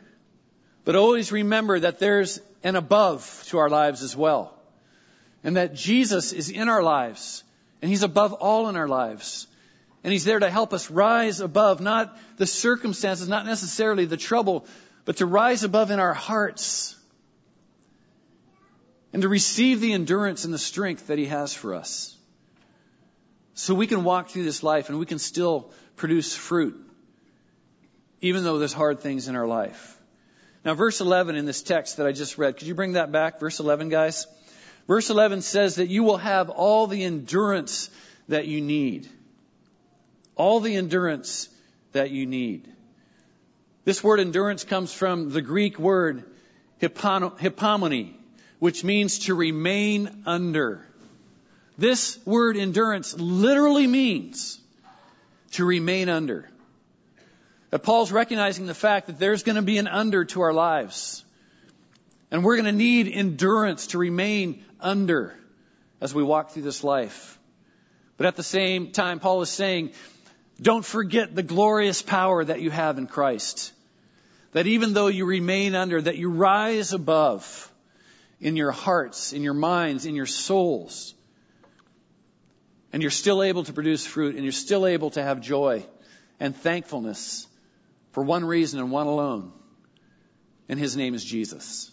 But 0.85 0.97
always 0.97 1.33
remember 1.33 1.81
that 1.81 1.99
there's 1.99 2.40
an 2.62 2.77
above 2.77 3.45
to 3.49 3.59
our 3.59 3.69
lives 3.69 4.03
as 4.03 4.17
well. 4.17 4.55
And 5.43 5.57
that 5.57 5.75
Jesus 5.75 6.33
is 6.33 6.49
in 6.49 6.69
our 6.71 6.83
lives. 6.83 7.45
And 7.83 7.90
He's 7.90 8.03
above 8.03 8.33
all 8.33 8.69
in 8.71 8.77
our 8.77 8.88
lives. 8.88 9.47
And 10.03 10.12
He's 10.12 10.25
there 10.25 10.38
to 10.38 10.51
help 10.51 10.73
us 10.73 10.90
rise 10.90 11.40
above, 11.40 11.81
not 11.83 12.17
the 12.38 12.47
circumstances, 12.47 13.29
not 13.29 13.45
necessarily 13.45 14.07
the 14.07 14.17
trouble, 14.17 14.67
but 15.05 15.19
to 15.19 15.27
rise 15.27 15.64
above 15.64 15.90
in 15.90 15.99
our 15.99 16.14
hearts. 16.14 16.97
And 19.12 19.23
to 19.23 19.29
receive 19.29 19.81
the 19.81 19.93
endurance 19.93 20.45
and 20.45 20.53
the 20.53 20.59
strength 20.59 21.07
that 21.07 21.19
He 21.19 21.27
has 21.27 21.55
for 21.55 21.75
us. 21.75 22.17
So 23.55 23.75
we 23.75 23.87
can 23.87 24.03
walk 24.03 24.31
through 24.31 24.43
this 24.43 24.64
life 24.64 24.88
and 24.88 24.99
we 24.99 25.07
can 25.07 25.21
still 25.21 25.71
produce 25.95 26.35
fruit, 26.35 26.75
even 28.21 28.43
though 28.43 28.59
there's 28.59 28.73
hard 28.73 29.01
things 29.01 29.29
in 29.29 29.37
our 29.37 29.47
life. 29.47 29.97
Now, 30.64 30.75
verse 30.75 31.01
11 31.01 31.37
in 31.37 31.47
this 31.47 31.62
text 31.62 31.99
that 31.99 32.07
I 32.07 32.12
just 32.12 32.38
read, 32.38 32.57
could 32.57 32.67
you 32.67 32.75
bring 32.75 32.95
that 32.95 33.12
back? 33.12 33.38
Verse 33.38 33.61
11, 33.61 33.90
guys. 33.90 34.27
Verse 34.88 35.11
11 35.11 35.43
says 35.43 35.77
that 35.77 35.88
you 35.88 36.03
will 36.03 36.17
have 36.17 36.51
all 36.51 36.87
the 36.87 37.05
endurance 37.05 37.90
that 38.29 38.47
you 38.47 38.61
need. 38.61 39.09
All 40.35 40.61
the 40.61 40.75
endurance 40.75 41.49
that 41.93 42.11
you 42.11 42.27
need. 42.27 42.74
This 43.85 44.03
word 44.03 44.18
endurance 44.18 44.64
comes 44.64 44.92
from 44.92 45.31
the 45.31 45.42
Greek 45.42 45.79
word 45.79 46.25
hypomone, 46.81 48.14
which 48.59 48.83
means 48.83 49.20
to 49.20 49.35
remain 49.35 50.23
under. 50.27 50.87
This 51.77 52.18
word 52.25 52.57
endurance 52.57 53.14
literally 53.14 53.87
means 53.87 54.59
to 55.53 55.64
remain 55.64 56.09
under. 56.09 56.49
That 57.70 57.81
Paul's 57.81 58.11
recognizing 58.11 58.66
the 58.66 58.75
fact 58.75 59.09
that 59.09 59.18
there's 59.18 59.42
going 59.42 59.57
to 59.57 59.62
be 59.62 59.79
an 59.79 59.88
under 59.88 60.25
to 60.27 60.40
our 60.40 60.53
lives. 60.53 61.25
And 62.31 62.42
we're 62.42 62.57
going 62.57 62.64
to 62.66 62.73
need 62.73 63.09
endurance 63.09 63.88
to 63.88 63.99
remain 63.99 64.64
under 64.81 65.35
as 66.01 66.14
we 66.14 66.23
walk 66.23 66.51
through 66.51 66.62
this 66.62 66.83
life. 66.83 67.38
But 68.16 68.27
at 68.27 68.37
the 68.37 68.42
same 68.42 68.92
time, 68.92 69.20
Paul 69.20 69.42
is 69.42 69.51
saying, 69.51 69.92
don't 70.61 70.85
forget 70.85 71.35
the 71.35 71.42
glorious 71.42 72.01
power 72.01 72.44
that 72.44 72.61
you 72.61 72.70
have 72.70 72.97
in 72.99 73.07
Christ. 73.07 73.73
That 74.55 74.67
even 74.67 74.95
though 74.95 75.09
you 75.09 75.27
remain 75.27 75.75
under, 75.75 76.01
that 76.01 76.17
you 76.17 76.31
rise 76.31 76.93
above 76.93 77.71
in 78.40 78.57
your 78.57 78.71
hearts, 78.71 79.33
in 79.33 79.43
your 79.43 79.55
minds, 79.55 80.07
in 80.07 80.14
your 80.14 80.27
souls. 80.27 81.14
And 82.93 83.03
you're 83.03 83.11
still 83.11 83.43
able 83.43 83.64
to 83.64 83.73
produce 83.73 84.07
fruit 84.07 84.37
and 84.37 84.45
you're 84.45 84.53
still 84.53 84.87
able 84.87 85.11
to 85.11 85.23
have 85.23 85.40
joy 85.40 85.85
and 86.40 86.57
thankfulness 86.57 87.47
for 88.12 88.23
one 88.23 88.45
reason 88.45 88.79
and 88.79 88.93
one 88.93 89.09
alone, 89.09 89.53
and 90.69 90.79
his 90.79 90.97
name 90.97 91.14
is 91.14 91.25
Jesus. 91.25 91.90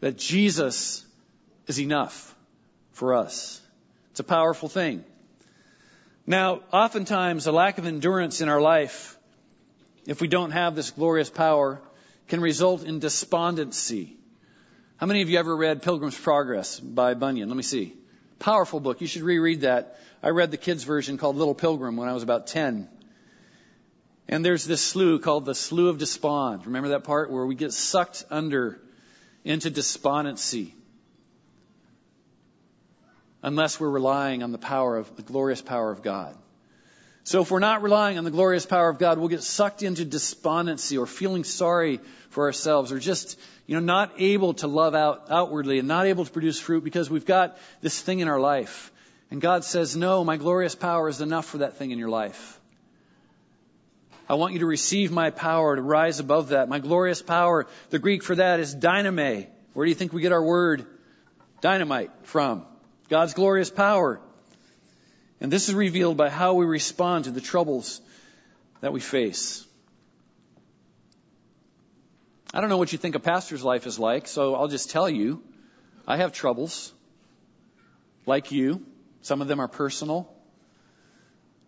That 0.00 0.18
Jesus 0.18 1.06
is 1.68 1.80
enough 1.80 2.34
for 2.90 3.14
us. 3.14 3.60
It's 4.10 4.18
a 4.18 4.24
powerful 4.24 4.68
thing. 4.68 5.04
Now, 6.26 6.62
oftentimes, 6.72 7.46
a 7.46 7.52
lack 7.52 7.78
of 7.78 7.86
endurance 7.86 8.40
in 8.40 8.48
our 8.48 8.60
life, 8.60 9.15
if 10.06 10.20
we 10.20 10.28
don't 10.28 10.52
have 10.52 10.74
this 10.74 10.90
glorious 10.90 11.30
power, 11.30 11.80
can 12.28 12.40
result 12.40 12.84
in 12.84 12.98
despondency. 12.98 14.16
How 14.96 15.06
many 15.06 15.22
of 15.22 15.28
you 15.28 15.38
ever 15.38 15.54
read 15.54 15.82
Pilgrim's 15.82 16.18
Progress 16.18 16.80
by 16.80 17.14
Bunyan? 17.14 17.48
Let 17.48 17.56
me 17.56 17.62
see. 17.62 17.94
Powerful 18.38 18.80
book. 18.80 19.00
You 19.00 19.06
should 19.06 19.22
reread 19.22 19.62
that. 19.62 19.98
I 20.22 20.30
read 20.30 20.50
the 20.50 20.56
kids' 20.56 20.84
version 20.84 21.18
called 21.18 21.36
Little 21.36 21.54
Pilgrim 21.54 21.96
when 21.96 22.08
I 22.08 22.12
was 22.12 22.22
about 22.22 22.46
10. 22.46 22.88
And 24.28 24.44
there's 24.44 24.64
this 24.64 24.82
slough 24.82 25.22
called 25.22 25.44
the 25.44 25.54
Slough 25.54 25.90
of 25.90 25.98
Despond. 25.98 26.66
Remember 26.66 26.90
that 26.90 27.04
part 27.04 27.30
where 27.30 27.46
we 27.46 27.54
get 27.54 27.72
sucked 27.72 28.24
under 28.30 28.80
into 29.44 29.70
despondency 29.70 30.74
unless 33.42 33.78
we're 33.78 33.88
relying 33.88 34.42
on 34.42 34.50
the 34.50 34.58
power 34.58 34.96
of 34.96 35.14
the 35.14 35.22
glorious 35.22 35.62
power 35.62 35.92
of 35.92 36.02
God. 36.02 36.36
So 37.26 37.42
if 37.42 37.50
we're 37.50 37.58
not 37.58 37.82
relying 37.82 38.18
on 38.18 38.24
the 38.24 38.30
glorious 38.30 38.66
power 38.66 38.88
of 38.88 39.00
God, 39.00 39.18
we'll 39.18 39.26
get 39.26 39.42
sucked 39.42 39.82
into 39.82 40.04
despondency 40.04 40.96
or 40.96 41.06
feeling 41.06 41.42
sorry 41.42 41.98
for 42.30 42.44
ourselves 42.44 42.92
or 42.92 43.00
just, 43.00 43.36
you 43.66 43.74
know, 43.74 43.80
not 43.80 44.12
able 44.18 44.54
to 44.54 44.68
love 44.68 44.94
out 44.94 45.26
outwardly 45.28 45.80
and 45.80 45.88
not 45.88 46.06
able 46.06 46.24
to 46.24 46.30
produce 46.30 46.60
fruit 46.60 46.84
because 46.84 47.10
we've 47.10 47.26
got 47.26 47.58
this 47.80 48.00
thing 48.00 48.20
in 48.20 48.28
our 48.28 48.38
life. 48.38 48.92
And 49.28 49.40
God 49.40 49.64
says, 49.64 49.96
no, 49.96 50.22
my 50.22 50.36
glorious 50.36 50.76
power 50.76 51.08
is 51.08 51.20
enough 51.20 51.46
for 51.46 51.58
that 51.58 51.78
thing 51.78 51.90
in 51.90 51.98
your 51.98 52.10
life. 52.10 52.60
I 54.28 54.34
want 54.34 54.52
you 54.52 54.60
to 54.60 54.66
receive 54.66 55.10
my 55.10 55.30
power 55.30 55.74
to 55.74 55.82
rise 55.82 56.20
above 56.20 56.50
that. 56.50 56.68
My 56.68 56.78
glorious 56.78 57.22
power. 57.22 57.66
The 57.90 57.98
Greek 57.98 58.22
for 58.22 58.36
that 58.36 58.60
is 58.60 58.72
dyname. 58.72 59.48
Where 59.72 59.84
do 59.84 59.90
you 59.90 59.96
think 59.96 60.12
we 60.12 60.22
get 60.22 60.30
our 60.30 60.44
word 60.44 60.86
dynamite 61.60 62.12
from? 62.22 62.66
God's 63.08 63.34
glorious 63.34 63.68
power. 63.68 64.20
And 65.40 65.52
this 65.52 65.68
is 65.68 65.74
revealed 65.74 66.16
by 66.16 66.30
how 66.30 66.54
we 66.54 66.64
respond 66.64 67.24
to 67.24 67.30
the 67.30 67.40
troubles 67.40 68.00
that 68.80 68.92
we 68.92 69.00
face. 69.00 69.66
I 72.54 72.60
don't 72.60 72.70
know 72.70 72.78
what 72.78 72.92
you 72.92 72.98
think 72.98 73.14
a 73.14 73.20
pastor's 73.20 73.62
life 73.62 73.86
is 73.86 73.98
like, 73.98 74.28
so 74.28 74.54
I'll 74.54 74.68
just 74.68 74.90
tell 74.90 75.10
you. 75.10 75.42
I 76.06 76.16
have 76.16 76.32
troubles. 76.32 76.92
Like 78.24 78.50
you. 78.50 78.84
Some 79.20 79.42
of 79.42 79.48
them 79.48 79.60
are 79.60 79.68
personal. 79.68 80.32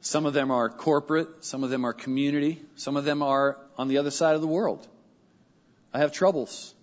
Some 0.00 0.24
of 0.24 0.32
them 0.32 0.50
are 0.50 0.70
corporate. 0.70 1.44
Some 1.44 1.62
of 1.62 1.70
them 1.70 1.84
are 1.84 1.92
community. 1.92 2.62
Some 2.76 2.96
of 2.96 3.04
them 3.04 3.22
are 3.22 3.58
on 3.76 3.88
the 3.88 3.98
other 3.98 4.10
side 4.10 4.34
of 4.34 4.40
the 4.40 4.46
world. 4.46 4.86
I 5.92 5.98
have 5.98 6.12
troubles. 6.12 6.74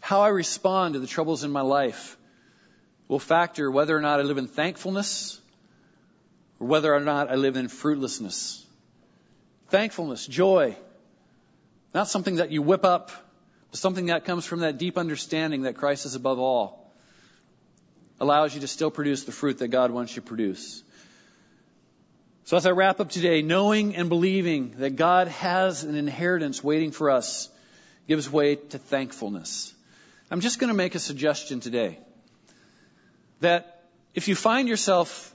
How 0.00 0.20
I 0.20 0.28
respond 0.28 0.94
to 0.94 1.00
the 1.00 1.06
troubles 1.06 1.42
in 1.42 1.50
my 1.50 1.62
life 1.62 2.16
will 3.08 3.18
factor 3.18 3.70
whether 3.70 3.96
or 3.96 4.00
not 4.00 4.20
I 4.20 4.22
live 4.22 4.38
in 4.38 4.46
thankfulness 4.46 5.40
or 6.62 6.66
whether 6.66 6.94
or 6.94 7.00
not 7.00 7.28
I 7.28 7.34
live 7.34 7.56
in 7.56 7.66
fruitlessness. 7.66 8.64
Thankfulness, 9.70 10.26
joy, 10.26 10.76
not 11.92 12.06
something 12.06 12.36
that 12.36 12.52
you 12.52 12.62
whip 12.62 12.84
up, 12.84 13.10
but 13.70 13.80
something 13.80 14.06
that 14.06 14.24
comes 14.24 14.46
from 14.46 14.60
that 14.60 14.78
deep 14.78 14.96
understanding 14.96 15.62
that 15.62 15.76
Christ 15.76 16.06
is 16.06 16.14
above 16.14 16.38
all, 16.38 16.92
allows 18.20 18.54
you 18.54 18.60
to 18.60 18.68
still 18.68 18.92
produce 18.92 19.24
the 19.24 19.32
fruit 19.32 19.58
that 19.58 19.68
God 19.68 19.90
wants 19.90 20.14
you 20.14 20.22
to 20.22 20.28
produce. 20.28 20.84
So 22.44 22.56
as 22.56 22.64
I 22.64 22.70
wrap 22.70 23.00
up 23.00 23.10
today, 23.10 23.42
knowing 23.42 23.96
and 23.96 24.08
believing 24.08 24.76
that 24.78 24.94
God 24.94 25.26
has 25.28 25.82
an 25.82 25.96
inheritance 25.96 26.62
waiting 26.62 26.92
for 26.92 27.10
us 27.10 27.48
gives 28.06 28.30
way 28.30 28.54
to 28.54 28.78
thankfulness. 28.78 29.74
I'm 30.30 30.40
just 30.40 30.60
going 30.60 30.68
to 30.68 30.76
make 30.76 30.94
a 30.94 31.00
suggestion 31.00 31.58
today 31.58 31.98
that 33.40 33.82
if 34.14 34.28
you 34.28 34.36
find 34.36 34.68
yourself 34.68 35.34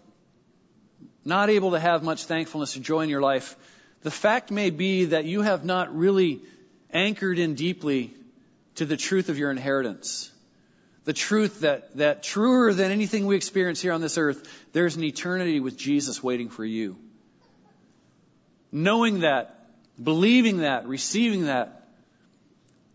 not 1.28 1.50
able 1.50 1.72
to 1.72 1.80
have 1.80 2.04
much 2.04 2.24
thankfulness 2.24 2.78
or 2.78 2.80
joy 2.80 3.02
in 3.02 3.10
your 3.10 3.22
life, 3.22 3.56
the 4.02 4.10
fact 4.10 4.50
may 4.50 4.70
be 4.70 5.06
that 5.06 5.26
you 5.26 5.42
have 5.42 5.66
not 5.66 5.96
really 5.96 6.42
anchored 6.92 7.38
in 7.38 7.54
deeply 7.54 8.14
to 8.76 8.86
the 8.86 8.96
truth 8.96 9.28
of 9.28 9.38
your 9.38 9.52
inheritance. 9.52 10.32
The 11.04 11.14
truth 11.14 11.62
that, 11.62 11.96
that 11.98 12.24
truer 12.24 12.74
than 12.74 12.92
anything 12.92 13.26
we 13.26 13.36
experience 13.36 13.82
here 13.82 13.92
on 13.92 14.02
this 14.02 14.18
earth, 14.18 14.48
there's 14.72 14.96
an 14.96 15.04
eternity 15.04 15.60
with 15.60 15.78
Jesus 15.78 16.24
waiting 16.24 16.50
for 16.50 16.64
you. 16.64 16.98
Knowing 18.72 19.20
that, 19.20 19.68
believing 20.02 20.60
that, 20.60 20.88
receiving 20.88 21.46
that, 21.46 21.90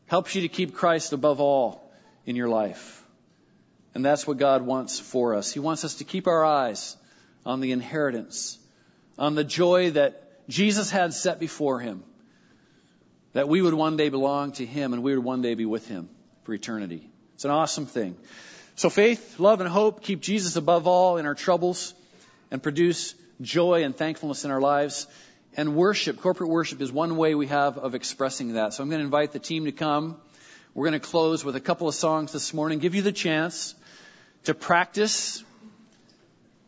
helps 0.06 0.34
you 0.34 0.42
to 0.42 0.48
keep 0.48 0.74
Christ 0.74 1.12
above 1.12 1.40
all 1.40 1.92
in 2.24 2.36
your 2.36 2.48
life. 2.48 3.04
And 3.94 4.02
that's 4.02 4.26
what 4.26 4.38
God 4.38 4.62
wants 4.62 4.98
for 4.98 5.34
us. 5.34 5.52
He 5.52 5.60
wants 5.60 5.84
us 5.84 5.96
to 5.96 6.04
keep 6.04 6.26
our 6.26 6.44
eyes 6.44 6.96
on 7.44 7.60
the 7.60 7.72
inheritance, 7.72 8.58
on 9.18 9.34
the 9.34 9.44
joy 9.44 9.90
that 9.90 10.48
Jesus 10.48 10.90
had 10.90 11.14
set 11.14 11.38
before 11.40 11.80
him, 11.80 12.02
that 13.32 13.48
we 13.48 13.62
would 13.62 13.74
one 13.74 13.96
day 13.96 14.08
belong 14.08 14.52
to 14.52 14.66
him 14.66 14.92
and 14.92 15.02
we 15.02 15.14
would 15.14 15.24
one 15.24 15.42
day 15.42 15.54
be 15.54 15.66
with 15.66 15.88
him 15.88 16.08
for 16.44 16.52
eternity. 16.54 17.08
It's 17.34 17.44
an 17.44 17.50
awesome 17.50 17.86
thing. 17.86 18.16
So 18.74 18.90
faith, 18.90 19.38
love, 19.38 19.60
and 19.60 19.68
hope 19.68 20.02
keep 20.02 20.20
Jesus 20.20 20.56
above 20.56 20.86
all 20.86 21.16
in 21.16 21.26
our 21.26 21.34
troubles 21.34 21.94
and 22.50 22.62
produce 22.62 23.14
joy 23.40 23.84
and 23.84 23.96
thankfulness 23.96 24.44
in 24.44 24.50
our 24.50 24.60
lives. 24.60 25.06
And 25.56 25.76
worship, 25.76 26.20
corporate 26.20 26.48
worship, 26.48 26.80
is 26.80 26.90
one 26.90 27.16
way 27.16 27.34
we 27.34 27.48
have 27.48 27.76
of 27.76 27.94
expressing 27.94 28.54
that. 28.54 28.72
So 28.72 28.82
I'm 28.82 28.88
going 28.88 29.00
to 29.00 29.04
invite 29.04 29.32
the 29.32 29.38
team 29.38 29.66
to 29.66 29.72
come. 29.72 30.16
We're 30.74 30.88
going 30.88 31.00
to 31.00 31.06
close 31.06 31.44
with 31.44 31.56
a 31.56 31.60
couple 31.60 31.88
of 31.88 31.94
songs 31.94 32.32
this 32.32 32.54
morning, 32.54 32.78
give 32.78 32.94
you 32.94 33.02
the 33.02 33.12
chance 33.12 33.74
to 34.44 34.54
practice 34.54 35.44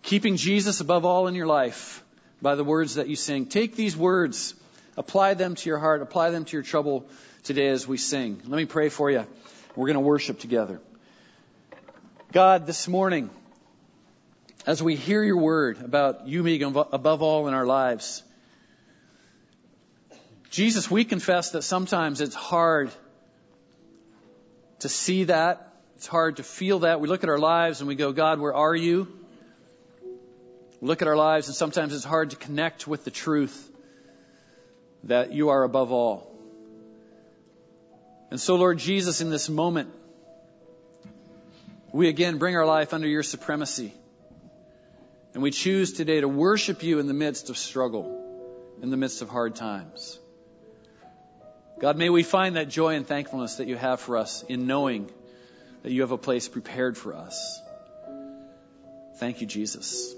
keeping 0.04 0.36
Jesus 0.36 0.80
above 0.80 1.04
all 1.04 1.26
in 1.28 1.34
your 1.34 1.46
life 1.46 2.04
by 2.40 2.54
the 2.54 2.64
words 2.64 2.96
that 2.96 3.08
you 3.08 3.16
sing. 3.16 3.46
Take 3.46 3.74
these 3.74 3.96
words, 3.96 4.54
apply 4.96 5.34
them 5.34 5.54
to 5.54 5.68
your 5.68 5.78
heart, 5.78 6.02
apply 6.02 6.30
them 6.30 6.44
to 6.44 6.52
your 6.52 6.62
trouble 6.62 7.06
today 7.42 7.68
as 7.68 7.88
we 7.88 7.96
sing. 7.96 8.40
Let 8.46 8.56
me 8.56 8.66
pray 8.66 8.90
for 8.90 9.10
you. 9.10 9.26
We're 9.74 9.86
going 9.86 9.94
to 9.94 10.00
worship 10.00 10.38
together. 10.38 10.80
God, 12.32 12.66
this 12.66 12.86
morning, 12.86 13.30
as 14.66 14.82
we 14.82 14.94
hear 14.94 15.22
your 15.22 15.38
word 15.38 15.80
about 15.82 16.28
you 16.28 16.42
being 16.42 16.62
above 16.62 17.22
all 17.22 17.48
in 17.48 17.54
our 17.54 17.66
lives, 17.66 18.22
Jesus, 20.50 20.90
we 20.90 21.04
confess 21.04 21.52
that 21.52 21.62
sometimes 21.62 22.20
it's 22.20 22.34
hard 22.34 22.90
to 24.80 24.88
see 24.88 25.24
that. 25.24 25.72
It's 25.96 26.06
hard 26.06 26.36
to 26.36 26.42
feel 26.42 26.80
that. 26.80 27.00
We 27.00 27.08
look 27.08 27.24
at 27.24 27.30
our 27.30 27.38
lives 27.38 27.80
and 27.80 27.88
we 27.88 27.94
go, 27.94 28.12
God, 28.12 28.38
where 28.38 28.54
are 28.54 28.76
you? 28.76 29.23
Look 30.84 31.00
at 31.00 31.08
our 31.08 31.16
lives 31.16 31.46
and 31.46 31.56
sometimes 31.56 31.94
it's 31.94 32.04
hard 32.04 32.30
to 32.30 32.36
connect 32.36 32.86
with 32.86 33.04
the 33.04 33.10
truth 33.10 33.72
that 35.04 35.32
you 35.32 35.48
are 35.48 35.62
above 35.62 35.92
all. 35.92 36.30
And 38.30 38.38
so, 38.38 38.56
Lord 38.56 38.76
Jesus, 38.76 39.22
in 39.22 39.30
this 39.30 39.48
moment, 39.48 39.88
we 41.90 42.08
again 42.08 42.36
bring 42.36 42.54
our 42.54 42.66
life 42.66 42.92
under 42.92 43.08
your 43.08 43.22
supremacy. 43.22 43.94
And 45.32 45.42
we 45.42 45.52
choose 45.52 45.94
today 45.94 46.20
to 46.20 46.28
worship 46.28 46.82
you 46.82 46.98
in 46.98 47.06
the 47.06 47.14
midst 47.14 47.48
of 47.48 47.56
struggle, 47.56 48.76
in 48.82 48.90
the 48.90 48.98
midst 48.98 49.22
of 49.22 49.30
hard 49.30 49.54
times. 49.54 50.18
God, 51.80 51.96
may 51.96 52.10
we 52.10 52.22
find 52.22 52.56
that 52.56 52.68
joy 52.68 52.94
and 52.94 53.06
thankfulness 53.06 53.54
that 53.54 53.68
you 53.68 53.76
have 53.76 54.00
for 54.00 54.18
us 54.18 54.42
in 54.50 54.66
knowing 54.66 55.10
that 55.82 55.92
you 55.92 56.02
have 56.02 56.12
a 56.12 56.18
place 56.18 56.46
prepared 56.46 56.98
for 56.98 57.14
us. 57.14 57.58
Thank 59.16 59.40
you, 59.40 59.46
Jesus. 59.46 60.14